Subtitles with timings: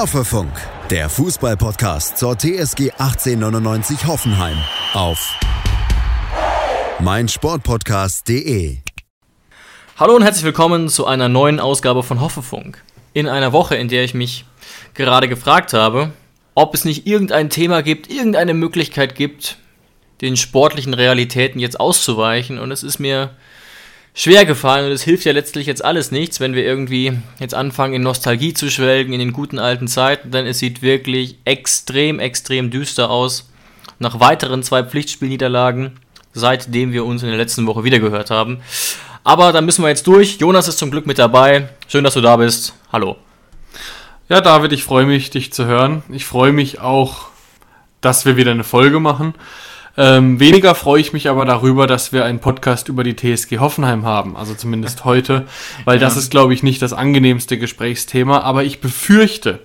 [0.00, 0.50] Hoffefunk,
[0.88, 4.56] der Fußballpodcast zur TSG 1899 Hoffenheim
[4.94, 5.38] auf
[7.00, 8.78] meinsportpodcast.de.
[9.98, 12.82] Hallo und herzlich willkommen zu einer neuen Ausgabe von Hoffefunk.
[13.12, 14.46] In einer Woche, in der ich mich
[14.94, 16.12] gerade gefragt habe,
[16.54, 19.58] ob es nicht irgendein Thema gibt, irgendeine Möglichkeit gibt,
[20.22, 22.58] den sportlichen Realitäten jetzt auszuweichen.
[22.58, 23.36] Und es ist mir
[24.14, 27.94] schwer gefallen und es hilft ja letztlich jetzt alles nichts, wenn wir irgendwie jetzt anfangen
[27.94, 32.70] in Nostalgie zu schwelgen, in den guten alten Zeiten, denn es sieht wirklich extrem, extrem
[32.70, 33.50] düster aus.
[33.98, 36.00] Nach weiteren zwei Pflichtspielniederlagen,
[36.32, 38.60] seitdem wir uns in der letzten Woche wiedergehört haben.
[39.24, 40.38] Aber da müssen wir jetzt durch.
[40.38, 41.68] Jonas ist zum Glück mit dabei.
[41.86, 42.72] Schön, dass du da bist.
[42.90, 43.16] Hallo.
[44.30, 46.02] Ja, David, ich freue mich, dich zu hören.
[46.08, 47.26] Ich freue mich auch,
[48.00, 49.34] dass wir wieder eine Folge machen.
[49.96, 54.04] Ähm, weniger freue ich mich aber darüber, dass wir einen Podcast über die TSG Hoffenheim
[54.04, 55.46] haben, also zumindest heute,
[55.84, 59.60] weil das ist, glaube ich, nicht das angenehmste Gesprächsthema, aber ich befürchte,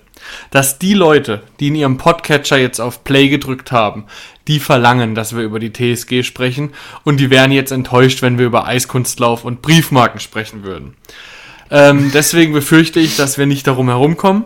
[0.50, 4.06] dass die Leute, die in ihrem Podcatcher jetzt auf Play gedrückt haben,
[4.48, 6.72] die verlangen, dass wir über die TSG sprechen
[7.04, 10.94] und die wären jetzt enttäuscht, wenn wir über Eiskunstlauf und Briefmarken sprechen würden.
[11.70, 14.44] Ähm, deswegen befürchte ich, dass wir nicht darum herumkommen,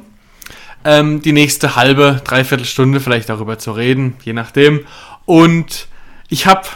[0.84, 4.80] ähm, die nächste halbe, dreiviertel Stunde vielleicht darüber zu reden, je nachdem.
[5.24, 5.88] Und
[6.28, 6.68] ich habe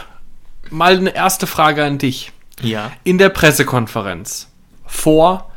[0.69, 2.31] mal eine erste Frage an dich.
[2.61, 2.91] Ja.
[3.03, 4.49] In der Pressekonferenz
[4.85, 5.51] vor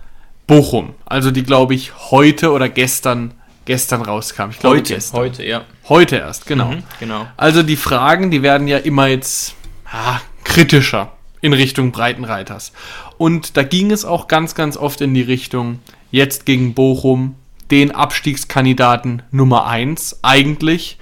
[0.47, 3.35] Bochum, also die glaube ich heute oder gestern
[3.69, 4.49] gestern rauskam.
[4.51, 5.21] Ich glaube Heute, gestern.
[5.21, 5.65] heute, ja.
[5.91, 6.71] Heute erst, genau.
[6.71, 7.27] Mhm, genau.
[7.37, 9.55] Also die Fragen, die werden ja immer jetzt
[9.93, 12.73] ah, kritischer in Richtung Breitenreiters.
[13.19, 15.81] Und da ging es auch ganz, ganz oft in die Richtung,
[16.11, 17.35] jetzt gegen Bochum,
[17.71, 20.97] den Abstiegskandidaten Nummer eins eigentlich,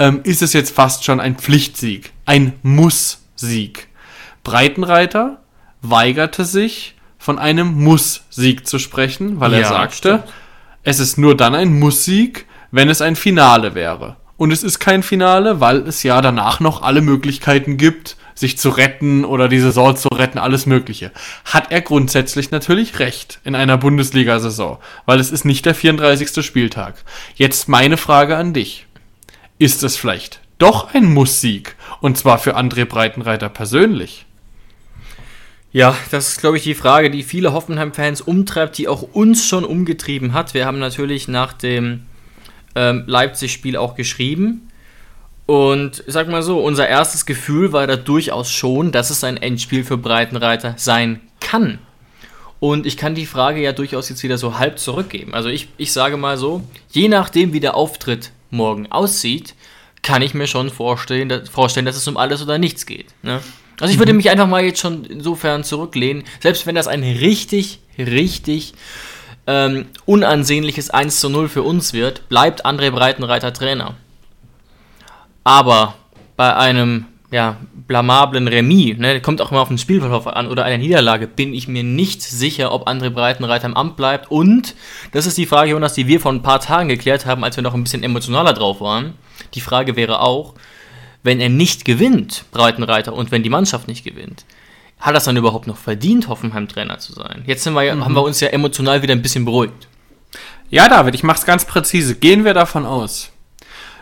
[0.00, 3.86] ähm, ist es jetzt fast schon ein Pflichtsieg, ein Muss-Sieg.
[4.42, 5.40] Breitenreiter
[5.82, 10.24] weigerte sich, von einem Muss-Sieg zu sprechen, weil er Ja, sagte, stimmt.
[10.84, 14.16] es ist nur dann ein Muss-Sieg, wenn es ein Finale wäre.
[14.38, 18.70] Und es ist kein Finale, weil es ja danach noch alle Möglichkeiten gibt, sich zu
[18.70, 21.12] retten oder die Saison zu retten, alles Mögliche.
[21.44, 26.42] Hat er grundsätzlich natürlich recht in einer Bundesliga-Saison, weil es ist nicht der 34.
[26.42, 26.94] Spieltag.
[27.34, 28.86] Jetzt meine Frage an dich.
[29.60, 31.76] Ist es vielleicht doch ein Muss-Sieg?
[32.00, 34.24] Und zwar für André Breitenreiter persönlich?
[35.70, 39.66] Ja, das ist, glaube ich, die Frage, die viele Hoffenheim-Fans umtreibt, die auch uns schon
[39.66, 40.54] umgetrieben hat.
[40.54, 42.06] Wir haben natürlich nach dem
[42.74, 44.70] ähm, Leipzig-Spiel auch geschrieben.
[45.44, 49.36] Und ich sag mal so, unser erstes Gefühl war da durchaus schon, dass es ein
[49.36, 51.80] Endspiel für Breitenreiter sein kann.
[52.60, 55.34] Und ich kann die Frage ja durchaus jetzt wieder so halb zurückgeben.
[55.34, 56.62] Also ich, ich sage mal so,
[56.92, 59.54] je nachdem, wie der Auftritt morgen aussieht,
[60.02, 63.06] kann ich mir schon vorstellen, dass, vorstellen, dass es um alles oder nichts geht.
[63.22, 63.40] Ne?
[63.80, 67.80] Also ich würde mich einfach mal jetzt schon insofern zurücklehnen, selbst wenn das ein richtig,
[67.98, 68.74] richtig
[69.46, 73.94] ähm, unansehnliches 1 zu 0 für uns wird, bleibt André Breitenreiter Trainer.
[75.44, 75.94] Aber
[76.36, 77.56] bei einem ja,
[77.90, 81.66] blamablen Remis, ne, kommt auch immer auf den Spielverlauf an, oder einer Niederlage, bin ich
[81.66, 84.30] mir nicht sicher, ob André Breitenreiter im Amt bleibt.
[84.30, 84.76] Und,
[85.10, 87.64] das ist die Frage, Jonas, die wir vor ein paar Tagen geklärt haben, als wir
[87.64, 89.14] noch ein bisschen emotionaler drauf waren.
[89.54, 90.54] Die Frage wäre auch,
[91.24, 94.44] wenn er nicht gewinnt, Breitenreiter, und wenn die Mannschaft nicht gewinnt,
[95.00, 97.42] hat er es dann überhaupt noch verdient, Hoffenheim-Trainer zu sein?
[97.44, 99.88] Jetzt wir, ja- haben wir uns ja emotional wieder ein bisschen beruhigt.
[100.68, 102.14] Ja, David, ich mach's ganz präzise.
[102.14, 103.29] Gehen wir davon aus,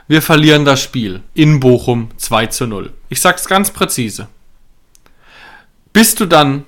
[0.09, 2.93] wir verlieren das Spiel in Bochum 2 zu 0.
[3.11, 4.29] Ich sag's ganz präzise.
[5.93, 6.65] Bist du dann,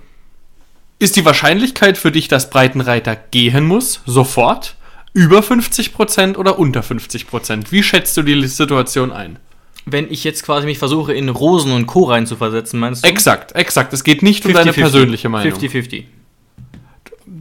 [0.99, 4.77] ist die Wahrscheinlichkeit für dich, dass Breitenreiter gehen muss, sofort,
[5.15, 7.67] über 50% oder unter 50%?
[7.71, 9.39] Wie schätzt du die Situation ein?
[9.87, 12.05] Wenn ich jetzt quasi mich versuche, in Rosen und Co.
[12.05, 13.09] reinzuversetzen, meinst du?
[13.09, 13.95] Exakt, exakt.
[13.95, 14.75] Es geht nicht um deine 50-50.
[14.75, 15.59] persönliche Meinung.
[15.59, 16.05] 50-50.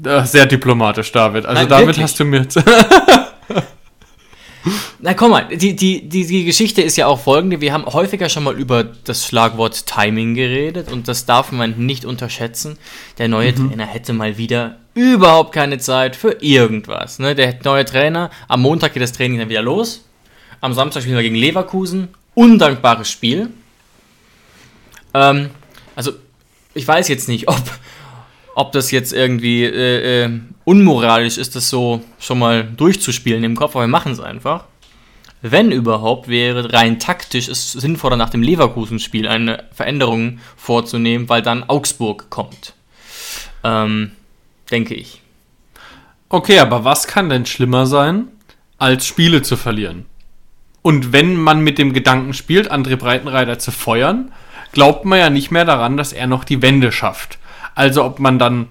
[0.06, 1.46] Äh, Sehr diplomatisch, David.
[1.46, 2.04] Also Nein, damit wirklich.
[2.04, 2.48] hast du mir...
[5.00, 7.62] Na komm mal, die, die, die, die Geschichte ist ja auch folgende.
[7.62, 12.04] Wir haben häufiger schon mal über das Schlagwort Timing geredet und das darf man nicht
[12.04, 12.78] unterschätzen.
[13.18, 17.20] Der neue Trainer hätte mal wieder überhaupt keine Zeit für irgendwas.
[17.20, 17.36] Ne?
[17.36, 20.06] Der neue Trainer, am Montag geht das Training dann wieder los.
[20.62, 22.10] Am Samstag spielen wir gegen Leverkusen.
[22.34, 23.50] Undankbares Spiel.
[25.14, 25.50] Ähm,
[25.96, 26.12] also,
[26.74, 27.62] ich weiß jetzt nicht, ob,
[28.60, 30.30] ob das jetzt irgendwie äh, äh,
[30.66, 34.66] unmoralisch ist, das so schon mal durchzuspielen im Kopf, aber wir machen es einfach.
[35.42, 41.64] Wenn überhaupt, wäre rein taktisch es sinnvoller, nach dem Leverkusen-Spiel eine Veränderung vorzunehmen, weil dann
[41.70, 42.74] Augsburg kommt.
[43.64, 44.12] Ähm,
[44.70, 45.22] denke ich.
[46.28, 48.28] Okay, aber was kann denn schlimmer sein,
[48.78, 50.06] als Spiele zu verlieren?
[50.82, 54.34] Und wenn man mit dem Gedanken spielt, André Breitenreiter zu feuern,
[54.74, 57.40] glaubt man ja nicht mehr daran, dass er noch die Wende schafft.
[57.76, 58.68] Also ob man dann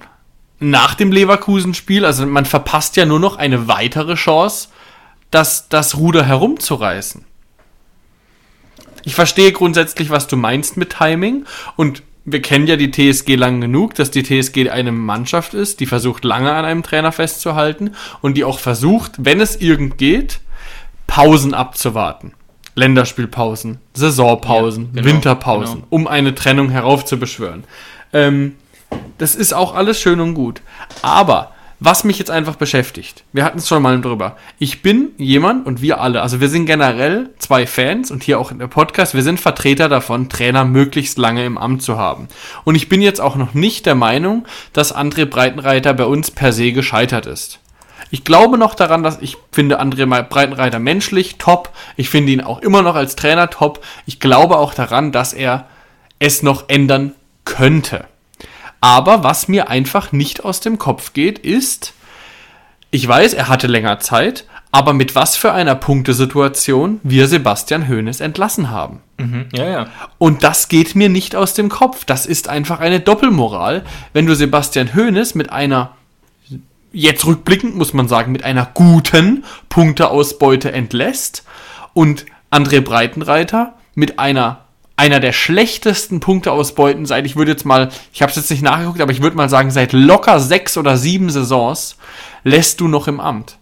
[0.61, 4.69] nach dem Leverkusen-Spiel, also man verpasst ja nur noch eine weitere Chance,
[5.31, 7.25] das, das Ruder herumzureißen.
[9.05, 11.45] Ich verstehe grundsätzlich, was du meinst mit Timing
[11.77, 15.87] und wir kennen ja die TSG lang genug, dass die TSG eine Mannschaft ist, die
[15.87, 20.41] versucht lange an einem Trainer festzuhalten und die auch versucht, wenn es irgend geht,
[21.06, 22.33] Pausen abzuwarten.
[22.75, 25.87] Länderspielpausen, Saisonpausen, Ja, genau, Winterpausen, genau.
[25.91, 27.65] um eine Trennung heraufzubeschwören.
[28.12, 28.55] Ähm,
[29.19, 30.62] das ist auch alles schön und gut.
[31.02, 34.37] Aber was mich jetzt einfach beschäftigt, wir hatten es schon mal drüber.
[34.58, 38.50] Ich bin jemand und wir alle, also wir sind generell zwei Fans und hier auch
[38.50, 42.26] in der Podcast, wir sind Vertreter davon, Trainer möglichst lange im Amt zu haben.
[42.64, 46.52] Und ich bin jetzt auch noch nicht der Meinung, dass André Breitenreiter bei uns per
[46.52, 47.61] se gescheitert ist.
[48.11, 51.70] Ich glaube noch daran, dass ich finde André Breitenreiter menschlich top.
[51.96, 53.85] Ich finde ihn auch immer noch als Trainer top.
[54.05, 55.67] Ich glaube auch daran, dass er
[56.19, 57.14] es noch ändern
[57.44, 58.06] könnte.
[58.80, 61.94] Aber was mir einfach nicht aus dem Kopf geht, ist,
[62.90, 68.20] ich weiß, er hatte länger Zeit, aber mit was für einer Punktesituation wir Sebastian Hoeneß
[68.20, 69.00] entlassen haben.
[69.52, 69.86] Ja, ja.
[70.19, 72.04] Und das geht mir nicht aus dem Kopf.
[72.04, 75.96] Das ist einfach eine Doppelmoral, wenn du Sebastian Hoeneß mit einer,
[76.92, 81.44] jetzt rückblickend muss man sagen, mit einer guten Punkteausbeute entlässt
[81.94, 84.68] und André Breitenreiter mit einer
[84.99, 89.00] einer der schlechtesten Punkteausbeuten seit, ich würde jetzt mal, ich habe es jetzt nicht nachgeguckt,
[89.00, 91.97] aber ich würde mal sagen, seit locker sechs oder sieben Saisons
[92.43, 93.59] lässt du noch im Amt.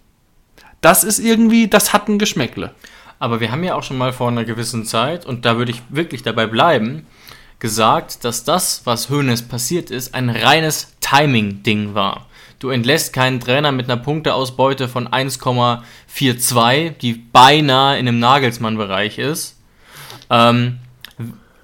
[0.80, 2.74] Das ist irgendwie, das hat ein Geschmäckle.
[3.18, 5.82] Aber wir haben ja auch schon mal vor einer gewissen Zeit, und da würde ich
[5.90, 7.06] wirklich dabei bleiben,
[7.58, 12.28] gesagt, dass das, was Hoeneß passiert ist, ein reines Timing-Ding war.
[12.60, 19.58] Du entlässt keinen Trainer mit einer Punkteausbeute von 1,42, die beinahe in einem Nagelsmann-Bereich ist.
[20.30, 20.78] Ähm,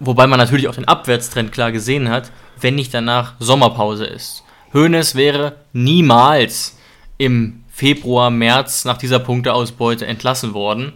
[0.04, 4.44] wobei man natürlich auch den Abwärtstrend klar gesehen hat, wenn nicht danach Sommerpause ist.
[4.74, 6.78] Hoeneß wäre niemals
[7.18, 10.92] im Februar, März nach dieser Punkteausbeute entlassen worden.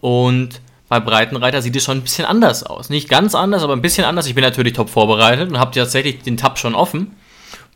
[0.00, 2.90] Und bei Breitenreiter sieht es schon ein bisschen anders aus.
[2.90, 4.26] Nicht ganz anders, aber ein bisschen anders.
[4.26, 7.16] Ich bin natürlich top vorbereitet und habe tatsächlich den Tab schon offen.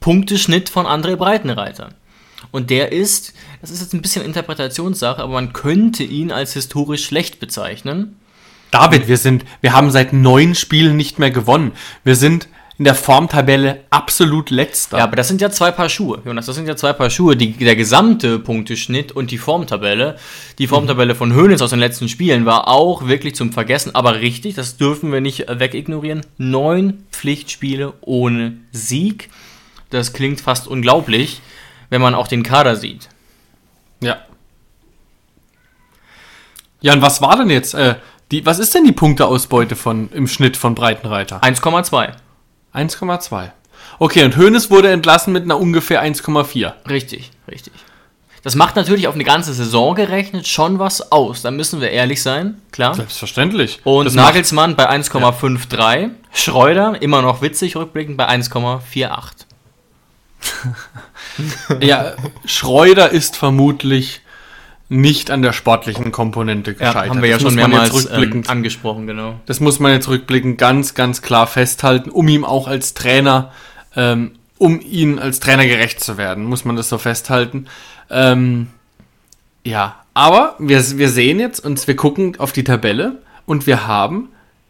[0.01, 1.91] Punkteschnitt von André Breitenreiter.
[2.51, 7.05] Und der ist, das ist jetzt ein bisschen Interpretationssache, aber man könnte ihn als historisch
[7.05, 8.17] schlecht bezeichnen.
[8.71, 11.73] David, wir sind, wir haben seit neun Spielen nicht mehr gewonnen.
[12.05, 12.49] Wir sind
[12.79, 14.99] in der Formtabelle absolut letzter.
[14.99, 16.45] Ja, aber das sind ja zwei Paar Schuhe, Jonas.
[16.45, 17.35] Das sind ja zwei Paar Schuhe.
[17.35, 20.19] Die, der gesamte Punkteschnitt und die Formtabelle.
[20.59, 23.95] Die Formtabelle von Hoeneß aus den letzten Spielen war auch wirklich zum Vergessen.
[23.95, 26.21] Aber richtig, das dürfen wir nicht wegignorieren.
[26.37, 29.31] Neun Pflichtspiele ohne Sieg.
[29.89, 31.41] Das klingt fast unglaublich,
[31.89, 33.09] wenn man auch den Kader sieht.
[34.01, 34.19] Ja.
[36.83, 37.73] Ja, und was war denn jetzt?
[37.73, 37.95] Äh,
[38.31, 41.43] die, was ist denn die Punkteausbeute von, im Schnitt von Breitenreiter?
[41.43, 42.11] 1,2.
[42.75, 43.51] 1,2.
[43.99, 46.73] Okay, und Hoeneß wurde entlassen mit einer ungefähr 1,4.
[46.89, 47.73] Richtig, richtig.
[48.43, 51.43] Das macht natürlich auf eine ganze Saison gerechnet schon was aus.
[51.43, 52.95] Da müssen wir ehrlich sein, klar.
[52.95, 53.81] Selbstverständlich.
[53.83, 56.11] Und Das Nagelsmann bei 1,53.
[56.33, 59.47] Schreuder, immer noch witzig, rückblickend bei 1,48.
[61.81, 62.15] Ja,
[62.47, 64.23] Schreuder ist vermutlich
[64.89, 67.11] nicht an der sportlichen Komponente Ja, gescheitert.
[67.11, 69.41] haben wir ja Das schon mehrmals ähm, angesprochen, genau.
[69.47, 73.53] Das muss man jetzt rückblickend ganz, ganz klar festhalten, um ihm auch als Trainer,
[73.97, 77.67] ähm, um ihn als Trainer gerecht zu werden, muss man das so festhalten.
[78.11, 78.69] Ähm,
[79.65, 84.29] ja, aber wir, wir sehen jetzt und wir gucken auf die Tabelle und wir haben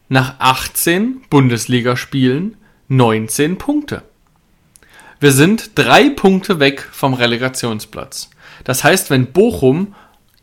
[0.08, 2.56] nach 18 Bundesligaspielen
[2.88, 4.02] 19 Punkte.
[5.20, 8.30] Wir sind drei Punkte weg vom Relegationsplatz.
[8.64, 9.94] Das heißt, wenn Bochum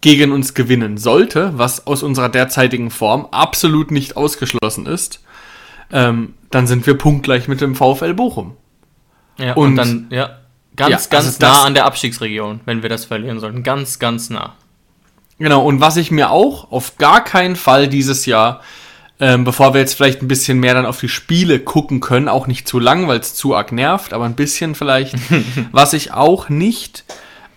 [0.03, 5.22] gegen uns gewinnen sollte, was aus unserer derzeitigen Form absolut nicht ausgeschlossen ist,
[5.93, 8.57] ähm, dann sind wir punktgleich mit dem VfL Bochum.
[9.39, 10.39] Ja, Und- und, dann, ja,
[10.75, 13.63] ganz, Ja, also ganz das- nah an der Abstiegsregion, wenn wir das verlieren sollten.
[13.63, 14.55] Ganz, ganz nah.
[15.39, 18.60] Genau, und was ich mir auch auf gar keinen Fall dieses Jahr,
[19.22, 22.45] ähm, bevor wir jetzt vielleicht ein bisschen mehr dann auf die Spiele gucken können, auch
[22.48, 25.15] nicht zu lang, weil es zu arg nervt, aber ein bisschen vielleicht,
[25.72, 27.05] was ich auch nicht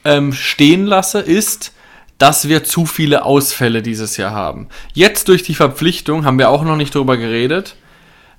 [0.04, 1.72] ähm, stehen lasse, ist,
[2.18, 4.68] dass wir zu viele Ausfälle dieses Jahr haben.
[4.94, 7.76] Jetzt durch die Verpflichtung haben wir auch noch nicht drüber geredet.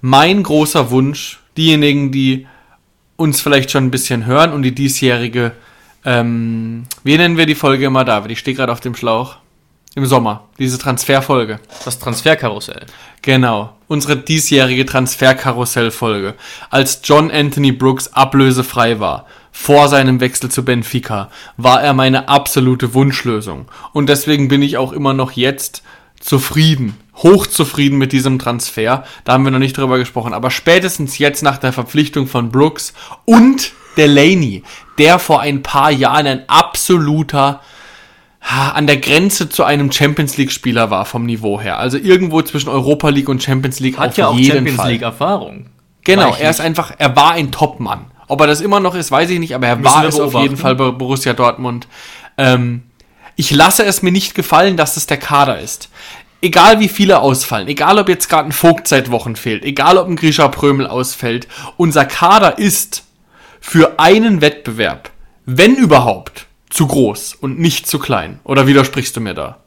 [0.02, 2.48] Mein großer Wunsch, diejenigen, die
[3.16, 5.54] uns vielleicht schon ein bisschen hören und die diesjährige,
[6.06, 8.32] ähm, wie nennen wir die Folge immer, David?
[8.32, 9.38] Ich stehe gerade auf dem Schlauch.
[9.96, 11.60] Im Sommer, diese Transferfolge.
[11.84, 12.86] Das Transferkarussell.
[13.24, 16.36] Genau, unsere diesjährige Transferkarussell-Folge.
[16.70, 19.26] Als John Anthony Brooks ablösefrei war,
[19.60, 23.66] vor seinem Wechsel zu Benfica, war er meine absolute Wunschlösung.
[23.92, 25.82] Und deswegen bin ich auch immer noch jetzt
[26.20, 29.04] zufrieden, hochzufrieden mit diesem Transfer.
[29.26, 30.34] Da haben wir noch nicht drüber gesprochen.
[30.34, 32.94] Aber spätestens jetzt nach der Verpflichtung von Brooks
[33.26, 34.64] und Delaney,
[35.00, 37.60] der vor ein paar Jahren ein absoluter
[38.40, 41.80] an der Grenze zu einem Champions League Spieler war vom Niveau her.
[41.80, 44.92] Also irgendwo zwischen Europa League und Champions League Hat auf ja auch jeden Champions Fall.
[44.92, 45.66] League Erfahrung.
[46.04, 48.06] Genau, er ist einfach, er war ein Top-Mann.
[48.28, 50.34] Ob er das immer noch ist, weiß ich nicht, aber er Müssen war es auf
[50.34, 51.88] jeden Fall bei Borussia Dortmund.
[52.38, 52.84] Ähm,
[53.36, 55.90] ich lasse es mir nicht gefallen, dass es der Kader ist.
[56.42, 60.08] Egal wie viele ausfallen, egal ob jetzt gerade ein Vogt seit Wochen fehlt, egal ob
[60.08, 63.06] ein Grisha Prömel ausfällt, unser Kader ist
[63.60, 65.10] für einen Wettbewerb,
[65.46, 68.40] wenn überhaupt, zu groß und nicht zu klein.
[68.44, 69.58] Oder widersprichst du mir da?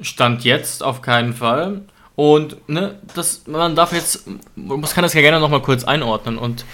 [0.00, 1.82] Stand jetzt auf keinen Fall.
[2.16, 6.64] Und ne, das, man darf jetzt, man kann das ja gerne nochmal kurz einordnen und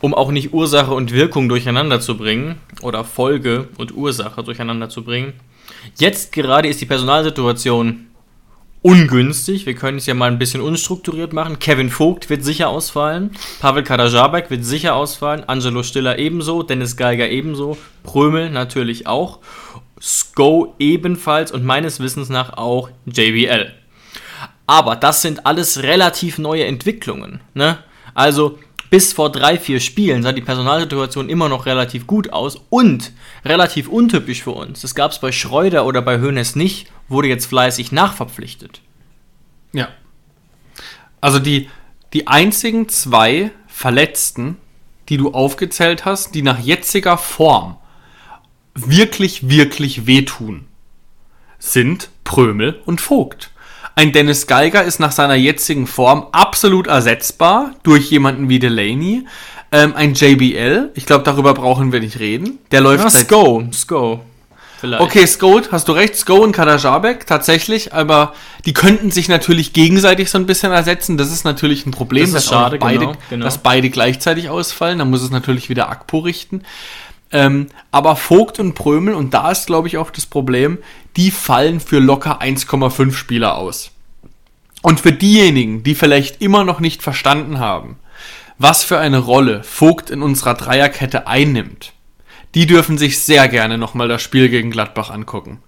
[0.00, 5.04] um auch nicht Ursache und Wirkung durcheinander zu bringen oder Folge und Ursache durcheinander zu
[5.04, 5.34] bringen.
[5.98, 8.06] Jetzt gerade ist die Personalsituation
[8.80, 9.66] ungünstig.
[9.66, 11.58] Wir können es ja mal ein bisschen unstrukturiert machen.
[11.58, 13.32] Kevin Vogt wird sicher ausfallen.
[13.60, 15.44] Pavel Kadajabek wird sicher ausfallen.
[15.46, 16.62] Angelo Stiller ebenso.
[16.62, 17.76] Dennis Geiger ebenso.
[18.02, 19.40] Prömel natürlich auch.
[20.00, 23.72] Sko ebenfalls und meines Wissens nach auch JBL.
[24.66, 27.40] Aber das sind alles relativ neue Entwicklungen.
[27.54, 27.78] Ne?
[28.14, 28.58] Also
[28.90, 33.12] bis vor drei, vier Spielen sah die Personalsituation immer noch relativ gut aus und
[33.44, 34.80] relativ untypisch für uns.
[34.80, 38.80] Das gab es bei Schreuder oder bei Hoeneß nicht, wurde jetzt fleißig nachverpflichtet.
[39.72, 39.88] Ja.
[41.20, 41.68] Also die,
[42.12, 44.56] die einzigen zwei Verletzten,
[45.08, 47.76] die du aufgezählt hast, die nach jetziger Form
[48.74, 50.66] wirklich, wirklich wehtun,
[51.58, 53.50] sind Prömel und Vogt.
[53.98, 59.24] Ein Dennis Geiger ist nach seiner jetzigen Form absolut ersetzbar durch jemanden wie Delaney.
[59.72, 62.58] Ähm, ein JBL, ich glaube, darüber brauchen wir nicht reden.
[62.72, 64.20] Der läuft Ja, seit Sko, Sko.
[64.78, 65.02] Vielleicht.
[65.02, 68.34] Okay, Skolt, hast du recht, Sko und Kadajabek, tatsächlich, aber
[68.66, 71.16] die könnten sich natürlich gegenseitig so ein bisschen ersetzen.
[71.16, 73.44] Das ist natürlich ein Problem, Das dass, schade, beide, genau, genau.
[73.46, 74.98] dass beide gleichzeitig ausfallen.
[74.98, 76.62] Da muss es natürlich wieder Akpo richten.
[77.32, 80.78] Ähm, aber Vogt und Prömel, und da ist, glaube ich, auch das Problem,
[81.16, 83.90] die fallen für locker 1,5 Spieler aus.
[84.82, 87.96] Und für diejenigen, die vielleicht immer noch nicht verstanden haben,
[88.58, 91.92] was für eine Rolle Vogt in unserer Dreierkette einnimmt,
[92.54, 95.60] die dürfen sich sehr gerne nochmal das Spiel gegen Gladbach angucken.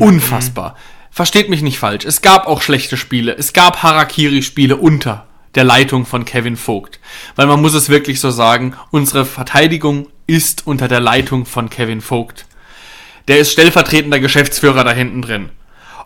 [0.00, 0.76] Unfassbar.
[1.10, 2.04] Versteht mich nicht falsch.
[2.04, 3.32] Es gab auch schlechte Spiele.
[3.36, 7.00] Es gab Harakiri-Spiele unter der Leitung von Kevin Vogt.
[7.36, 12.00] Weil man muss es wirklich so sagen, unsere Verteidigung ist unter der Leitung von Kevin
[12.00, 12.46] Vogt.
[13.28, 15.50] Der ist stellvertretender Geschäftsführer da hinten drin.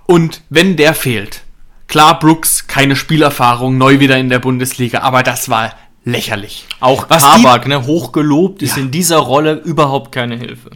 [0.07, 1.43] Und wenn der fehlt,
[1.89, 5.73] klar Brooks, keine Spielerfahrung, neu wieder in der Bundesliga, aber das war
[6.05, 6.67] lächerlich.
[6.81, 8.83] Auch Was Kabak, ne, hochgelobt, ist Ja.
[8.83, 10.71] in dieser Rolle überhaupt keine Hilfe.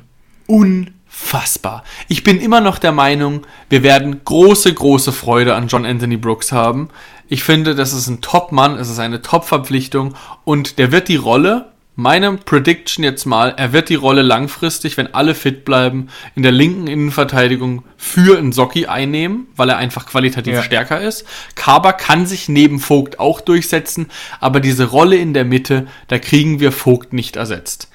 [0.48, 1.82] unfassbar.
[2.08, 6.52] Ich bin immer noch der Meinung, wir werden große, große Freude an John Anthony Brooks
[6.52, 6.88] haben.
[7.28, 10.14] Ich finde, das ist ein Top-Mann, es ist eine Top-Verpflichtung
[10.44, 15.14] und der wird die Rolle, meine Prediction jetzt mal, er wird die Rolle langfristig, wenn
[15.14, 20.54] alle fit bleiben, in der linken Innenverteidigung für einen Socki einnehmen, weil er einfach qualitativ
[20.54, 20.62] Ja.
[20.62, 21.24] stärker ist.
[21.54, 24.08] Kaber kann sich neben Vogt auch durchsetzen,
[24.40, 27.88] aber diese Rolle in der Mitte, da kriegen wir Vogt nicht ersetzt.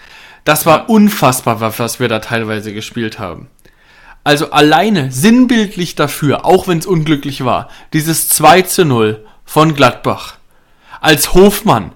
[0.45, 3.47] Das war unfassbar, wa- was wir da teilweise gespielt haben.
[4.23, 10.35] Also alleine sinnbildlich dafür, auch wenn es unglücklich war, dieses 2 zu 0 von Gladbach.
[10.99, 11.93] Als Hofmann.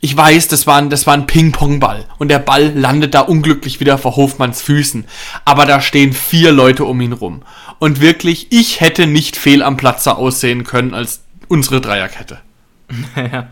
[0.00, 3.80] Ich weiß, das war ein, das war ein Ping-Pong-Ball und der Ball landet da unglücklich
[3.80, 5.06] wieder vor Hofmanns Füßen.
[5.46, 7.42] Aber da stehen vier Leute um ihn rum.
[7.78, 12.38] Und wirklich, ich hätte nicht fehl am Platze aussehen können als unsere Dreierkette.
[13.16, 13.48] ja.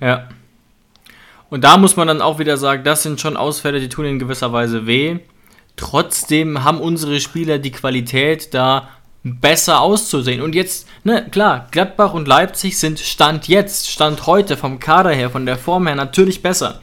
[0.00, 0.28] ja.
[1.48, 4.18] Und da muss man dann auch wieder sagen, das sind schon Ausfälle, die tun in
[4.18, 5.20] gewisser Weise weh.
[5.76, 8.88] Trotzdem haben unsere Spieler die Qualität, da
[9.22, 10.40] besser auszusehen.
[10.40, 15.30] Und jetzt, ne, klar, Gladbach und Leipzig sind Stand jetzt, Stand heute, vom Kader her,
[15.30, 16.80] von der Form her natürlich besser.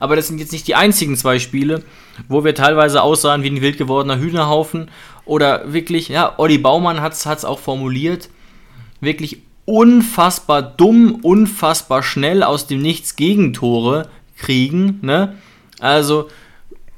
[0.00, 1.82] Aber das sind jetzt nicht die einzigen zwei Spiele,
[2.28, 4.90] wo wir teilweise aussahen wie ein wild gewordener Hühnerhaufen.
[5.24, 8.28] Oder wirklich, ja, Olli Baumann hat es auch formuliert,
[9.00, 15.36] wirklich unfassbar dumm, unfassbar schnell aus dem Nichts Gegentore kriegen, ne?
[15.80, 16.28] Also,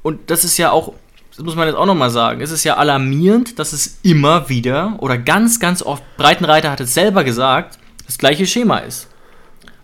[0.01, 0.93] und das ist ja auch,
[1.37, 4.95] das muss man jetzt auch nochmal sagen, es ist ja alarmierend, dass es immer wieder
[4.97, 7.77] oder ganz, ganz oft, Breitenreiter hat es selber gesagt,
[8.07, 9.07] das gleiche Schema ist.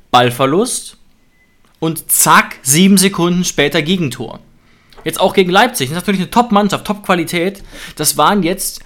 [0.09, 0.97] Ballverlust
[1.77, 4.39] und zack, sieben Sekunden später Gegentor.
[5.03, 7.61] Jetzt auch gegen Leipzig, das ist natürlich eine Top-Mannschaft, Top-Qualität.
[7.97, 8.81] Das waren jetzt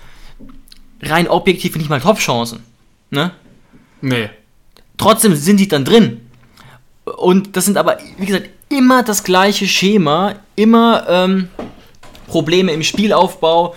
[1.02, 2.64] rein objektiv nicht mal Top-Chancen.
[3.12, 3.32] Ne?
[4.02, 4.30] Nee.
[4.98, 6.20] Trotzdem sind die dann drin.
[7.06, 11.48] Und das sind aber, wie gesagt, immer das gleiche Schema, immer ähm,
[12.28, 13.76] Probleme im Spielaufbau,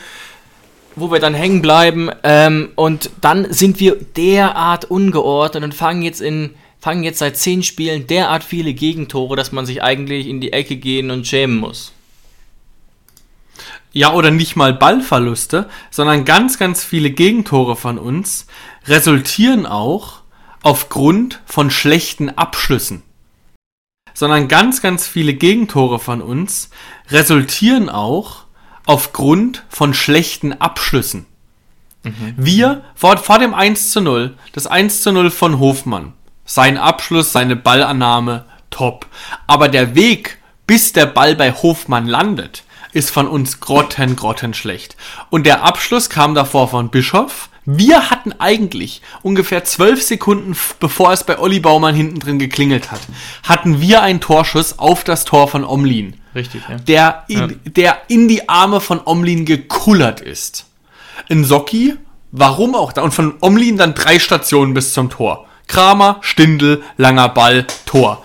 [0.97, 2.11] wo wir dann hängen bleiben.
[2.23, 7.63] Ähm, und dann sind wir derart ungeordnet und fangen jetzt in fangen jetzt seit zehn
[7.63, 11.93] Spielen derart viele Gegentore, dass man sich eigentlich in die Ecke gehen und schämen muss.
[13.93, 18.47] ja, oder nicht mal Ballverluste, sondern ganz, ganz viele Gegentore von uns
[18.87, 20.21] resultieren auch
[20.63, 23.03] aufgrund von schlechten Abschlüssen.
[24.15, 26.71] Sondern ganz, ganz viele Gegentore von uns
[27.11, 28.45] resultieren auch
[28.87, 31.27] aufgrund von schlechten Abschlüssen.
[32.03, 32.35] Mhm.
[32.37, 36.15] Wir, vor, vor dem 1 zu 0, das 1 zu 0 von Hofmann,
[36.45, 39.07] sein Abschluss, seine Ballannahme, top.
[39.47, 44.97] Aber der Weg, bis der Ball bei Hofmann landet, ist von uns grotten, grotten schlecht.
[45.29, 47.50] Und der Abschluss kam davor von Bischof.
[47.67, 53.01] Wir hatten eigentlich ungefähr zwölf Sekunden, bevor es bei Olli Baumann hinten drin geklingelt hat,
[53.43, 56.17] hatten wir einen Torschuss auf das Tor von Omlin.
[56.35, 56.77] Richtig, ja.
[56.77, 57.49] Der in, ja.
[57.65, 60.67] der in die Arme von Omlin gekullert ist.
[61.29, 61.97] In Socki,
[62.33, 63.03] warum auch da?
[63.03, 65.47] Und von Omlin dann drei Stationen bis zum Tor.
[65.67, 68.25] Kramer, Stindel, langer Ball, Tor.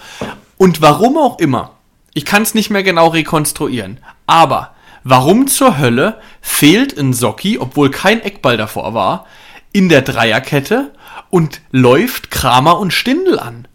[0.57, 1.71] Und warum auch immer,
[2.13, 4.74] ich kann es nicht mehr genau rekonstruieren, aber
[5.05, 9.25] warum zur Hölle fehlt in Socki, obwohl kein Eckball davor war,
[9.71, 10.91] in der Dreierkette
[11.29, 13.69] und läuft Kramer und Stindel an?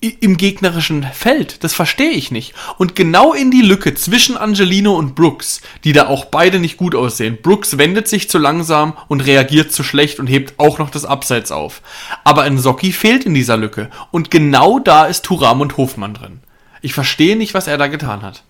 [0.00, 1.64] im gegnerischen Feld.
[1.64, 2.54] Das verstehe ich nicht.
[2.76, 6.94] Und genau in die Lücke zwischen Angelino und Brooks, die da auch beide nicht gut
[6.94, 7.38] aussehen.
[7.42, 11.50] Brooks wendet sich zu langsam und reagiert zu schlecht und hebt auch noch das Abseits
[11.50, 11.82] auf.
[12.22, 13.90] Aber ein Socki fehlt in dieser Lücke.
[14.12, 16.40] Und genau da ist Turam und Hofmann drin.
[16.80, 18.44] Ich verstehe nicht, was er da getan hat.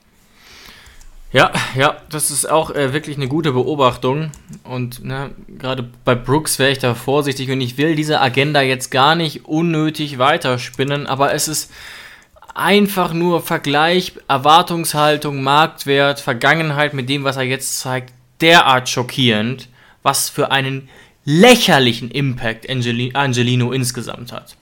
[1.31, 4.31] Ja, ja, das ist auch äh, wirklich eine gute Beobachtung.
[4.65, 8.91] Und ne, gerade bei Brooks wäre ich da vorsichtig und ich will diese Agenda jetzt
[8.91, 11.71] gar nicht unnötig weiterspinnen, aber es ist
[12.55, 19.69] einfach nur Vergleich, Erwartungshaltung, Marktwert, Vergangenheit mit dem, was er jetzt zeigt, derart schockierend,
[20.03, 20.89] was für einen
[21.25, 24.57] lächerlichen Impact Angeli Angelino insgesamt hat.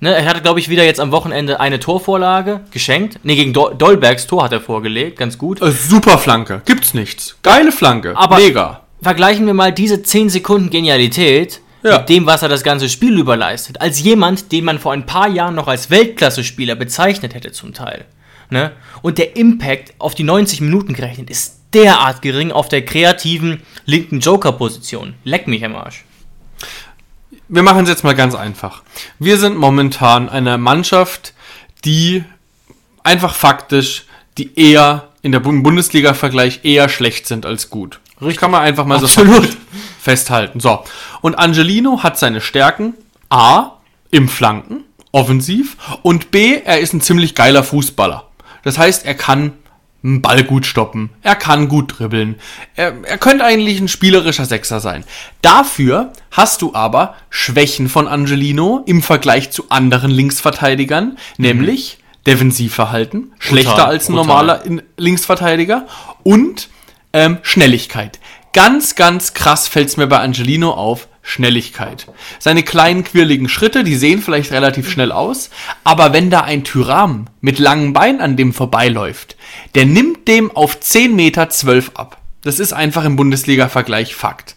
[0.00, 3.24] Ne, er hatte, glaube ich, wieder jetzt am Wochenende eine Torvorlage geschenkt.
[3.24, 5.62] Ne, gegen Do Dolbergs Tor hat er vorgelegt, ganz gut.
[5.62, 7.36] Äh, super Flanke, gibt's nichts.
[7.42, 8.82] Geile Flanke, Aber mega.
[9.02, 11.98] Vergleichen wir mal diese 10 Sekunden Genialität ja.
[11.98, 13.80] mit dem, was er das ganze Spiel überleistet.
[13.80, 18.06] Als jemand, den man vor ein paar Jahren noch als Weltklasse-Spieler bezeichnet hätte, zum Teil.
[18.50, 18.72] Ne?
[19.02, 24.20] Und der Impact auf die 90 Minuten gerechnet ist derart gering auf der kreativen linken
[24.20, 25.14] Joker-Position.
[25.24, 26.05] Leck mich am Arsch
[27.48, 28.82] wir machen es jetzt mal ganz einfach.
[29.18, 31.34] Wir sind momentan eine Mannschaft,
[31.84, 32.24] die
[33.02, 34.04] einfach faktisch,
[34.38, 38.00] die eher in der Bundesliga-Vergleich eher schlecht sind als gut.
[38.20, 38.38] Richtig.
[38.38, 39.44] Kann man einfach mal Absolut.
[39.44, 39.58] so
[40.00, 40.60] festhalten.
[40.60, 40.84] So.
[41.20, 42.94] Und Angelino hat seine Stärken
[43.28, 43.72] A
[44.10, 48.26] im Flanken, offensiv, und B, er ist ein ziemlich geiler Fußballer.
[48.62, 49.52] Das heißt, er kann
[50.02, 52.36] einen Ball gut stoppen, er kann gut dribbeln,
[52.74, 55.04] er, er könnte eigentlich ein spielerischer Sechser sein.
[55.42, 61.16] Dafür hast du aber Schwächen von Angelino im Vergleich zu anderen Linksverteidigern, mhm.
[61.36, 64.62] nämlich Defensivverhalten, schlechter brutal, als ein normaler
[64.96, 65.86] Linksverteidiger
[66.22, 66.68] und
[67.12, 68.18] ähm, Schnelligkeit.
[68.52, 72.06] Ganz, ganz krass fällt es mir bei Angelino auf, Schnelligkeit.
[72.38, 75.50] Seine kleinen quirligen Schritte, die sehen vielleicht relativ schnell aus,
[75.82, 79.36] aber wenn da ein Tyram mit langen Beinen an dem vorbeiläuft,
[79.74, 82.22] der nimmt dem auf 10 Meter 12 ab.
[82.42, 84.55] Das ist einfach im Bundesliga-Vergleich Fakt.